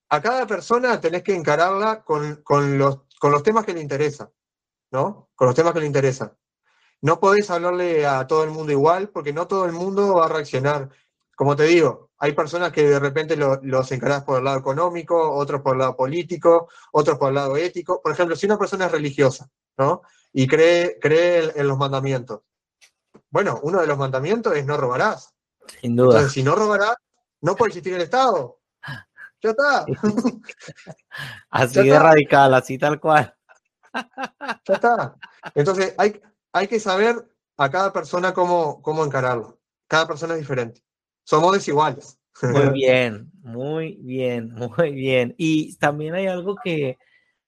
[0.10, 2.42] a cada persona tenés que encararla con,
[2.80, 4.28] los, con los temas que le interesan.
[4.92, 5.30] ¿No?
[5.36, 6.34] Con los temas que le interesan.
[7.02, 10.30] No podés hablarle a todo el mundo igual porque no todo el mundo va a
[10.30, 10.90] reaccionar.
[11.36, 15.62] Como te digo, hay personas que de repente los encarás por el lado económico, otros
[15.62, 18.02] por el lado político, otros por el lado ético.
[18.02, 20.02] Por ejemplo, si una persona es religiosa, ¿no?
[20.34, 22.42] Y cree, cree en los mandamientos.
[23.30, 25.34] Bueno, uno de los mandamientos es no robarás.
[25.82, 26.08] Sin duda.
[26.08, 26.96] Entonces, si no robarás,
[27.42, 28.60] no puede existir el Estado.
[29.42, 29.86] Ya está.
[31.50, 33.39] así de radical, así tal cual.
[33.94, 35.16] Ya está.
[35.56, 36.22] Entonces, hay,
[36.54, 39.60] hay que saber a cada persona cómo, cómo encararlo.
[39.88, 40.82] Cada persona es diferente.
[41.24, 42.20] Somos desiguales.
[42.42, 45.36] Muy bien, muy bien, muy bien.
[45.38, 46.98] Y también hay algo que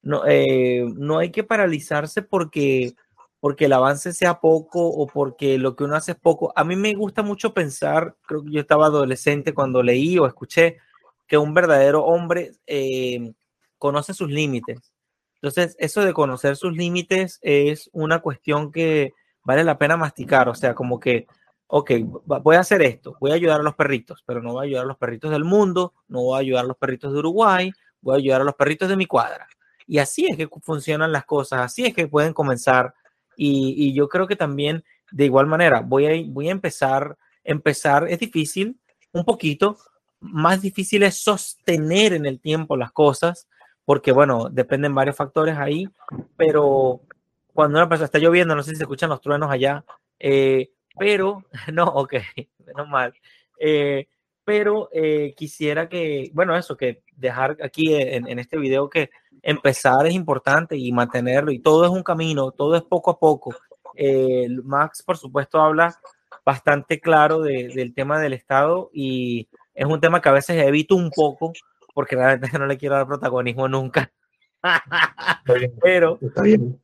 [0.02, 2.94] no, eh, no hay que paralizarse porque,
[3.40, 6.52] porque el avance sea poco o porque lo que uno hace es poco.
[6.56, 10.78] A mí me gusta mucho pensar, creo que yo estaba adolescente cuando leí o escuché
[11.26, 13.32] que un verdadero hombre eh,
[13.78, 14.91] conoce sus límites
[15.42, 19.12] entonces, eso de conocer sus límites es una cuestión que
[19.42, 21.26] vale la pena masticar, o sea, como que,
[21.66, 21.90] ok,
[22.24, 24.84] voy a hacer esto, voy a ayudar a los perritos, pero no voy a ayudar
[24.84, 28.14] a los perritos del mundo, no voy a ayudar a los perritos de Uruguay, voy
[28.14, 29.48] a ayudar a los perritos de mi cuadra.
[29.84, 32.94] Y así es que funcionan las cosas, así es que pueden comenzar.
[33.36, 38.20] Y, yo creo que también, de igual manera, voy a, voy a empezar, empezar es
[38.20, 38.78] difícil,
[39.10, 39.76] un poquito,
[40.20, 43.48] más difícil es sostener en el tiempo las cosas,
[43.84, 45.88] porque bueno, dependen varios factores ahí,
[46.36, 47.00] pero
[47.52, 49.84] cuando una persona está lloviendo, no sé si se escuchan los truenos allá,
[50.18, 52.14] eh, pero, no, ok,
[52.66, 53.14] menos mal.
[53.58, 54.08] Eh,
[54.44, 59.10] pero eh, quisiera que, bueno, eso, que dejar aquí en, en, este video que
[59.42, 63.54] empezar es importante y mantenerlo, y todo es un camino, todo es poco a poco.
[64.64, 65.94] Max, por supuesto, habla
[66.44, 70.96] bastante claro de, del tema del Estado y es un tema que a veces evito
[70.96, 71.52] un poco
[71.92, 74.10] porque realmente no le quiero dar protagonismo nunca.
[75.82, 76.18] pero,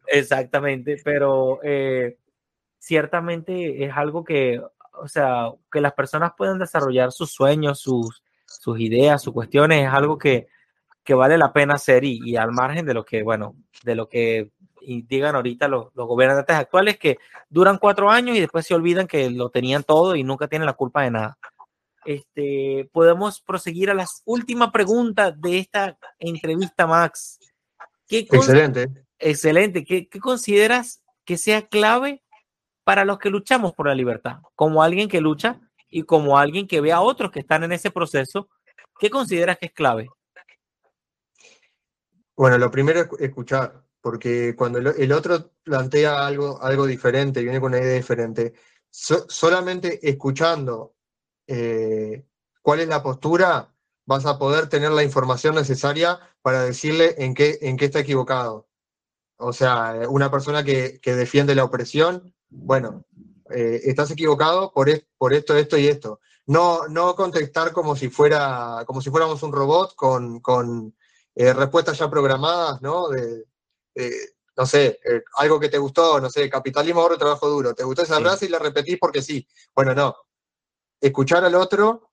[0.07, 2.19] exactamente, pero eh,
[2.79, 4.61] ciertamente es algo que,
[5.01, 9.93] o sea, que las personas puedan desarrollar sus sueños, sus, sus ideas, sus cuestiones, es
[9.93, 10.49] algo que,
[11.05, 13.55] que vale la pena hacer y, y, al margen de lo que, bueno,
[13.85, 17.19] de lo que digan ahorita los, los, gobernantes actuales que
[17.49, 20.73] duran cuatro años y después se olvidan que lo tenían todo y nunca tienen la
[20.73, 21.39] culpa de nada.
[22.09, 27.39] Este, podemos proseguir a las últimas preguntas de esta entrevista, Max.
[28.07, 28.89] ¿Qué excelente.
[29.19, 29.85] Excelente.
[29.85, 32.23] ¿Qué, ¿Qué, consideras que sea clave
[32.83, 34.39] para los que luchamos por la libertad?
[34.55, 35.61] Como alguien que lucha
[35.91, 38.49] y como alguien que ve a otros que están en ese proceso,
[38.99, 40.09] ¿qué consideras que es clave?
[42.35, 47.75] Bueno, lo primero es escuchar, porque cuando el otro plantea algo, algo diferente, viene con
[47.75, 48.55] una idea diferente,
[48.89, 50.95] so, solamente escuchando
[51.49, 52.25] eh,
[52.63, 53.75] cuál es la postura,
[54.07, 58.69] vas a poder tener la información necesaria para decirle en qué, en qué está equivocado.
[59.39, 63.05] O sea, una persona que, que defiende la opresión, bueno,
[63.51, 66.21] eh, estás equivocado por, es, por esto, esto y esto.
[66.47, 70.95] No, no contestar como si, fuera, como si fuéramos un robot con, con
[71.35, 73.09] eh, respuestas ya programadas, ¿no?
[73.09, 73.45] De,
[73.95, 77.75] de no sé, eh, algo que te gustó, no sé, capitalismo, ahorro, trabajo duro.
[77.75, 78.23] ¿Te gustó esa sí.
[78.23, 79.47] frase y la repetís porque sí?
[79.75, 80.17] Bueno, no
[81.01, 82.11] escuchar al otro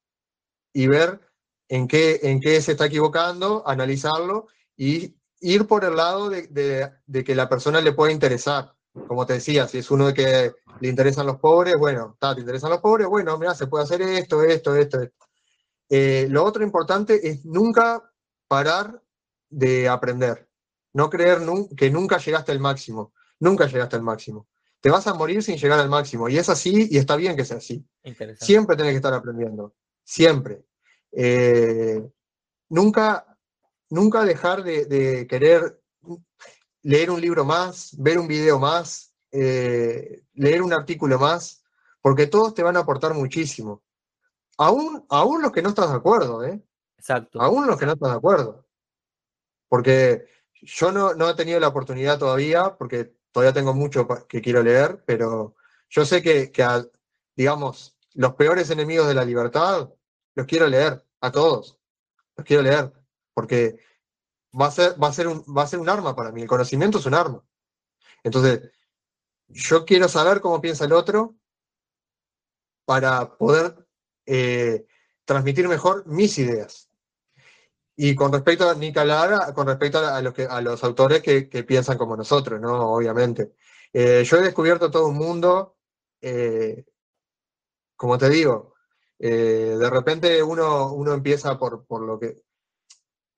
[0.73, 1.19] y ver
[1.69, 4.47] en qué, en qué se está equivocando, analizarlo
[4.77, 8.73] y ir por el lado de, que la persona le pueda interesar.
[9.07, 12.41] Como te decía, si es uno de que le interesan los pobres, bueno, está, te
[12.41, 15.01] interesan los pobres, bueno, mira, se puede hacer esto, esto, esto.
[15.01, 15.15] esto.
[15.89, 18.11] Eh, lo otro importante es nunca
[18.47, 19.01] parar
[19.49, 20.49] de aprender.
[20.93, 21.39] No creer
[21.75, 23.13] que nunca llegaste al máximo.
[23.39, 24.47] Nunca llegaste al máximo
[24.85, 26.29] te vas a morir sin llegar al máximo.
[26.29, 27.83] Y es así, y está bien que sea así.
[28.39, 29.73] Siempre tenés que estar aprendiendo.
[30.03, 30.63] Siempre.
[31.11, 32.07] Eh,
[32.69, 33.35] nunca,
[33.89, 35.81] nunca dejar de, de, querer
[36.83, 41.63] leer un libro más, ver un video más, eh, leer un artículo más,
[41.99, 43.81] porque todos te van a aportar muchísimo.
[44.55, 46.63] Aún, aún los que no estás de acuerdo, ¿eh?
[46.95, 47.41] Exacto.
[47.41, 48.67] Aún los que no estás de acuerdo.
[49.67, 50.27] Porque
[50.61, 55.03] yo no, no he tenido la oportunidad todavía, porque todavía tengo mucho que quiero leer,
[55.05, 55.57] pero
[55.89, 56.85] yo sé que, a,
[57.35, 59.89] digamos, los peores enemigos de la libertad
[60.35, 61.77] los quiero leer, a todos.
[62.37, 62.93] Los quiero leer,
[63.33, 63.77] porque
[64.57, 66.43] va a ser, va a ser, un, va a ser un arma para mí.
[66.43, 67.43] El conocimiento es un arma.
[68.23, 68.71] Entonces,
[69.47, 71.35] yo quiero saber cómo piensa el otro
[72.85, 73.85] para poder
[74.25, 74.87] eh,
[75.25, 76.84] transmitir mejor mis ideas.
[77.97, 81.47] Y con respecto a Nica Lara, con respecto a, los, que, a los autores que,
[81.49, 82.91] que piensan como nosotros, ¿no?
[82.91, 83.53] Obviamente.
[83.93, 85.77] Eh, yo he descubierto todo un mundo,
[86.19, 86.83] eh,
[87.95, 88.75] como te digo,
[89.17, 92.43] eh, de repente uno, uno empieza por, por, lo que,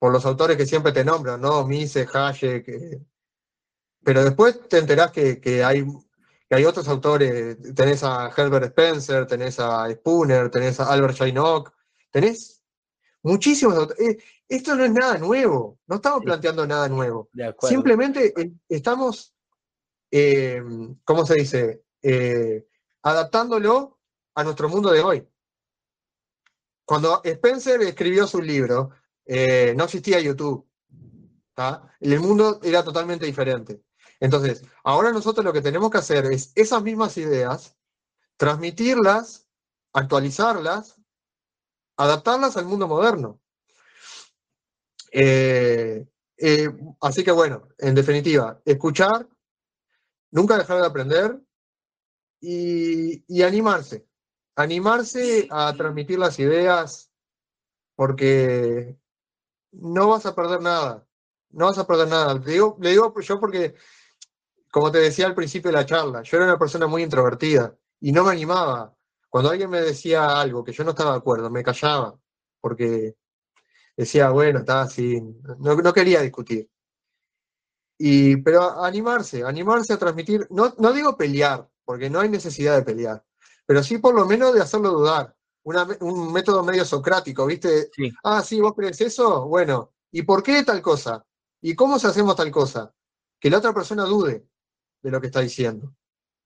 [0.00, 1.64] por los autores que siempre te nombran, ¿no?
[1.64, 3.00] Mises, Hayek,
[4.02, 5.84] pero después te enterás que, que, hay,
[6.48, 11.72] que hay otros autores, tenés a Herbert Spencer, tenés a Spooner, tenés a Albert Jaynock,
[12.10, 12.57] tenés
[13.22, 14.16] muchísimos autores.
[14.48, 17.28] Esto no es nada nuevo, no estamos planteando nada nuevo.
[17.62, 19.34] Simplemente eh, estamos,
[20.10, 20.62] eh,
[21.04, 21.82] ¿cómo se dice?
[22.02, 22.66] Eh,
[23.02, 23.98] adaptándolo
[24.34, 25.28] a nuestro mundo de hoy.
[26.84, 28.90] Cuando Spencer escribió su libro,
[29.26, 30.66] eh, no existía YouTube.
[31.54, 31.94] ¿tá?
[32.00, 33.82] El mundo era totalmente diferente.
[34.20, 37.76] Entonces, ahora nosotros lo que tenemos que hacer es esas mismas ideas,
[38.36, 39.46] transmitirlas,
[39.92, 40.97] actualizarlas,
[41.98, 43.40] adaptarlas al mundo moderno.
[45.12, 46.06] Eh,
[46.36, 46.68] eh,
[47.00, 49.28] así que bueno, en definitiva, escuchar,
[50.30, 51.40] nunca dejar de aprender
[52.40, 54.06] y, y, animarse.
[54.54, 57.10] Animarse a transmitir las ideas
[57.96, 58.96] porque
[59.72, 61.04] no vas a perder nada.
[61.50, 62.34] No vas a perder nada.
[62.34, 63.74] Le digo, le digo yo porque,
[64.70, 68.12] como te decía al principio de la charla, yo era una persona muy introvertida y
[68.12, 68.94] no me animaba.
[69.28, 72.18] Cuando alguien me decía algo que yo no estaba de acuerdo, me callaba
[72.60, 73.16] porque
[73.96, 75.20] decía, bueno, está así,
[75.58, 76.68] no, no, quería discutir.
[77.98, 82.84] Y, pero animarse, animarse a transmitir, no, no digo pelear, porque no hay necesidad de
[82.84, 83.24] pelear,
[83.66, 85.34] pero sí por lo menos de hacerlo dudar.
[85.64, 87.90] Una, un método medio socrático, ¿viste?
[87.92, 88.10] Sí.
[88.22, 91.26] Ah, sí, vos crees eso, bueno, ¿y por qué tal cosa?
[91.60, 92.94] ¿Y cómo se hacemos tal cosa?
[93.38, 94.46] Que la otra persona dude.
[95.02, 95.94] de lo que está diciendo.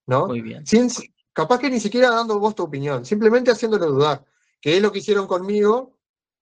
[0.07, 0.27] ¿No?
[0.27, 0.67] Muy bien.
[0.67, 0.91] Sin,
[1.33, 4.25] capaz que ni siquiera dando vos tu opinión, simplemente haciéndolo dudar,
[4.61, 5.97] que es lo que hicieron conmigo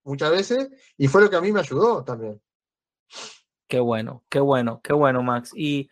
[0.05, 2.41] muchas veces y fue lo que a mí me ayudó también.
[3.69, 5.53] Qué bueno, qué bueno, qué bueno, Max.
[5.55, 5.91] Y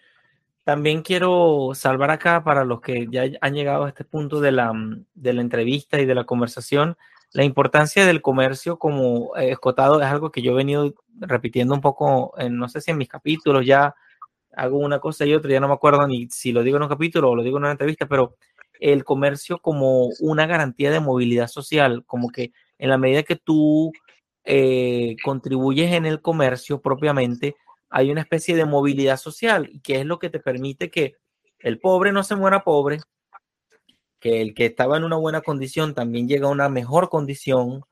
[0.65, 4.73] también quiero salvar acá para los que ya han llegado a este punto de la,
[5.15, 6.97] de la entrevista y de la conversación,
[7.33, 12.33] la importancia del comercio como escotado es algo que yo he venido repitiendo un poco,
[12.39, 13.95] en, no sé si en mis capítulos ya
[14.57, 16.89] hago una cosa y otra, ya no me acuerdo ni si lo digo en un
[16.89, 18.37] capítulo o lo digo en una entrevista, pero
[18.81, 23.93] el comercio como una garantía de movilidad social, como que en la medida que tú
[24.45, 27.57] eh, contribuyes en el comercio propiamente,
[27.91, 31.17] hay una especie de movilidad social, que es lo que te permite que
[31.59, 33.01] el pobre no se muera pobre,
[34.21, 37.83] que el que estaba en una buena condición también llega a una mejor condición,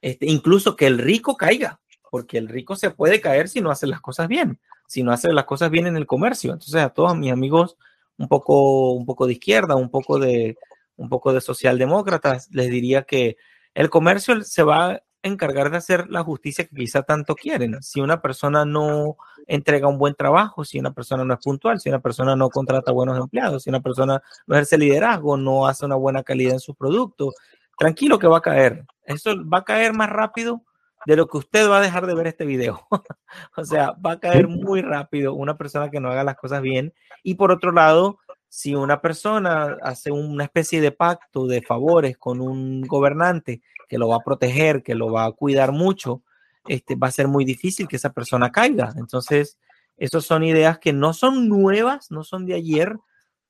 [0.00, 3.86] este, incluso que el rico caiga, porque el rico se puede caer si no hace
[3.86, 6.52] las cosas bien, si no hace las cosas bien en el comercio.
[6.52, 7.76] Entonces a todos mis amigos
[8.22, 10.56] un poco, un poco de izquierda, un poco de,
[10.96, 13.36] un poco de socialdemócratas, les diría que
[13.74, 17.82] el comercio se va a encargar de hacer la justicia que quizá tanto quieren.
[17.82, 19.16] Si una persona no
[19.48, 22.92] entrega un buen trabajo, si una persona no es puntual, si una persona no contrata
[22.92, 26.76] buenos empleados, si una persona no ejerce liderazgo, no hace una buena calidad en sus
[26.76, 27.34] productos,
[27.76, 28.84] tranquilo que va a caer.
[29.04, 30.62] Eso va a caer más rápido
[31.06, 32.86] de lo que usted va a dejar de ver este video.
[33.56, 36.92] o sea, va a caer muy rápido una persona que no haga las cosas bien.
[37.22, 38.18] Y por otro lado,
[38.48, 44.08] si una persona hace una especie de pacto de favores con un gobernante que lo
[44.08, 46.22] va a proteger, que lo va a cuidar mucho,
[46.66, 48.92] este, va a ser muy difícil que esa persona caiga.
[48.96, 49.58] Entonces,
[49.96, 52.96] esas son ideas que no son nuevas, no son de ayer,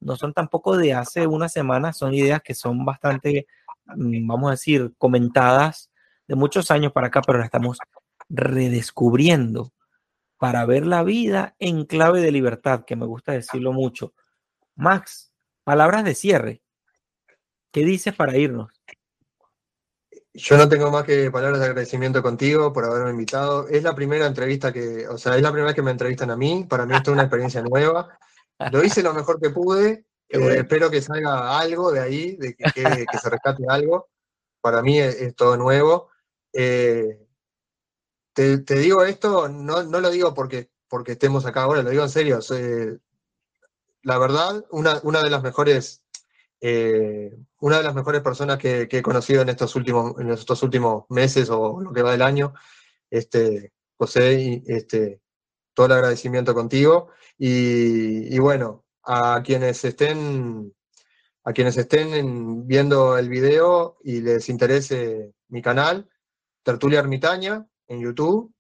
[0.01, 3.47] no son tampoco de hace una semana, son ideas que son bastante,
[3.87, 5.92] mm, vamos a decir, comentadas
[6.29, 7.79] de muchos años para acá, pero la estamos
[8.29, 9.73] redescubriendo
[10.39, 14.13] para ver la vida en clave de libertad, que me gusta decirlo mucho.
[14.75, 15.33] Max,
[15.63, 16.63] palabras de cierre.
[17.71, 18.73] ¿Qué dices para irnos?
[20.35, 23.69] Yo no tengo más que palabras de agradecimiento contigo por haberme invitado.
[23.69, 26.37] Es la primera entrevista que, o sea, es la primera vez que me entrevistan a
[26.37, 26.67] mí.
[26.69, 28.19] Para mí esto es una experiencia nueva.
[28.71, 30.07] Lo hice lo mejor que pude.
[30.29, 32.65] Eh, espero que salga algo de ahí, de que,
[33.21, 34.09] se rescate algo.
[34.61, 36.12] Para mí es todo nuevo.
[36.53, 37.19] Eh,
[38.33, 42.41] te, digo esto, no, lo digo porque, porque estemos acá ahora, lo digo en serio.
[44.03, 46.03] la verdad, una, una, de las mejores,
[46.61, 51.05] eh, una de las mejores personas que, he conocido en estos últimos, en estos últimos
[51.11, 52.55] meses o lo que va del año,
[53.11, 55.21] este, José, este,
[55.75, 57.11] todo el agradecimiento contigo.
[57.39, 60.73] Y, y bueno, a quienes estén
[61.45, 66.09] a quienes estén viendo el video y les interese mi canal,
[66.63, 68.53] Tertulia Ermitaña en YouTube.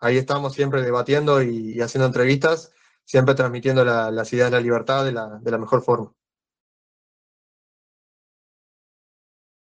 [0.00, 2.72] Ahí estamos siempre debatiendo y, haciendo entrevistas,
[3.04, 6.12] siempre transmitiendo las ideas de la libertad de la mejor forma.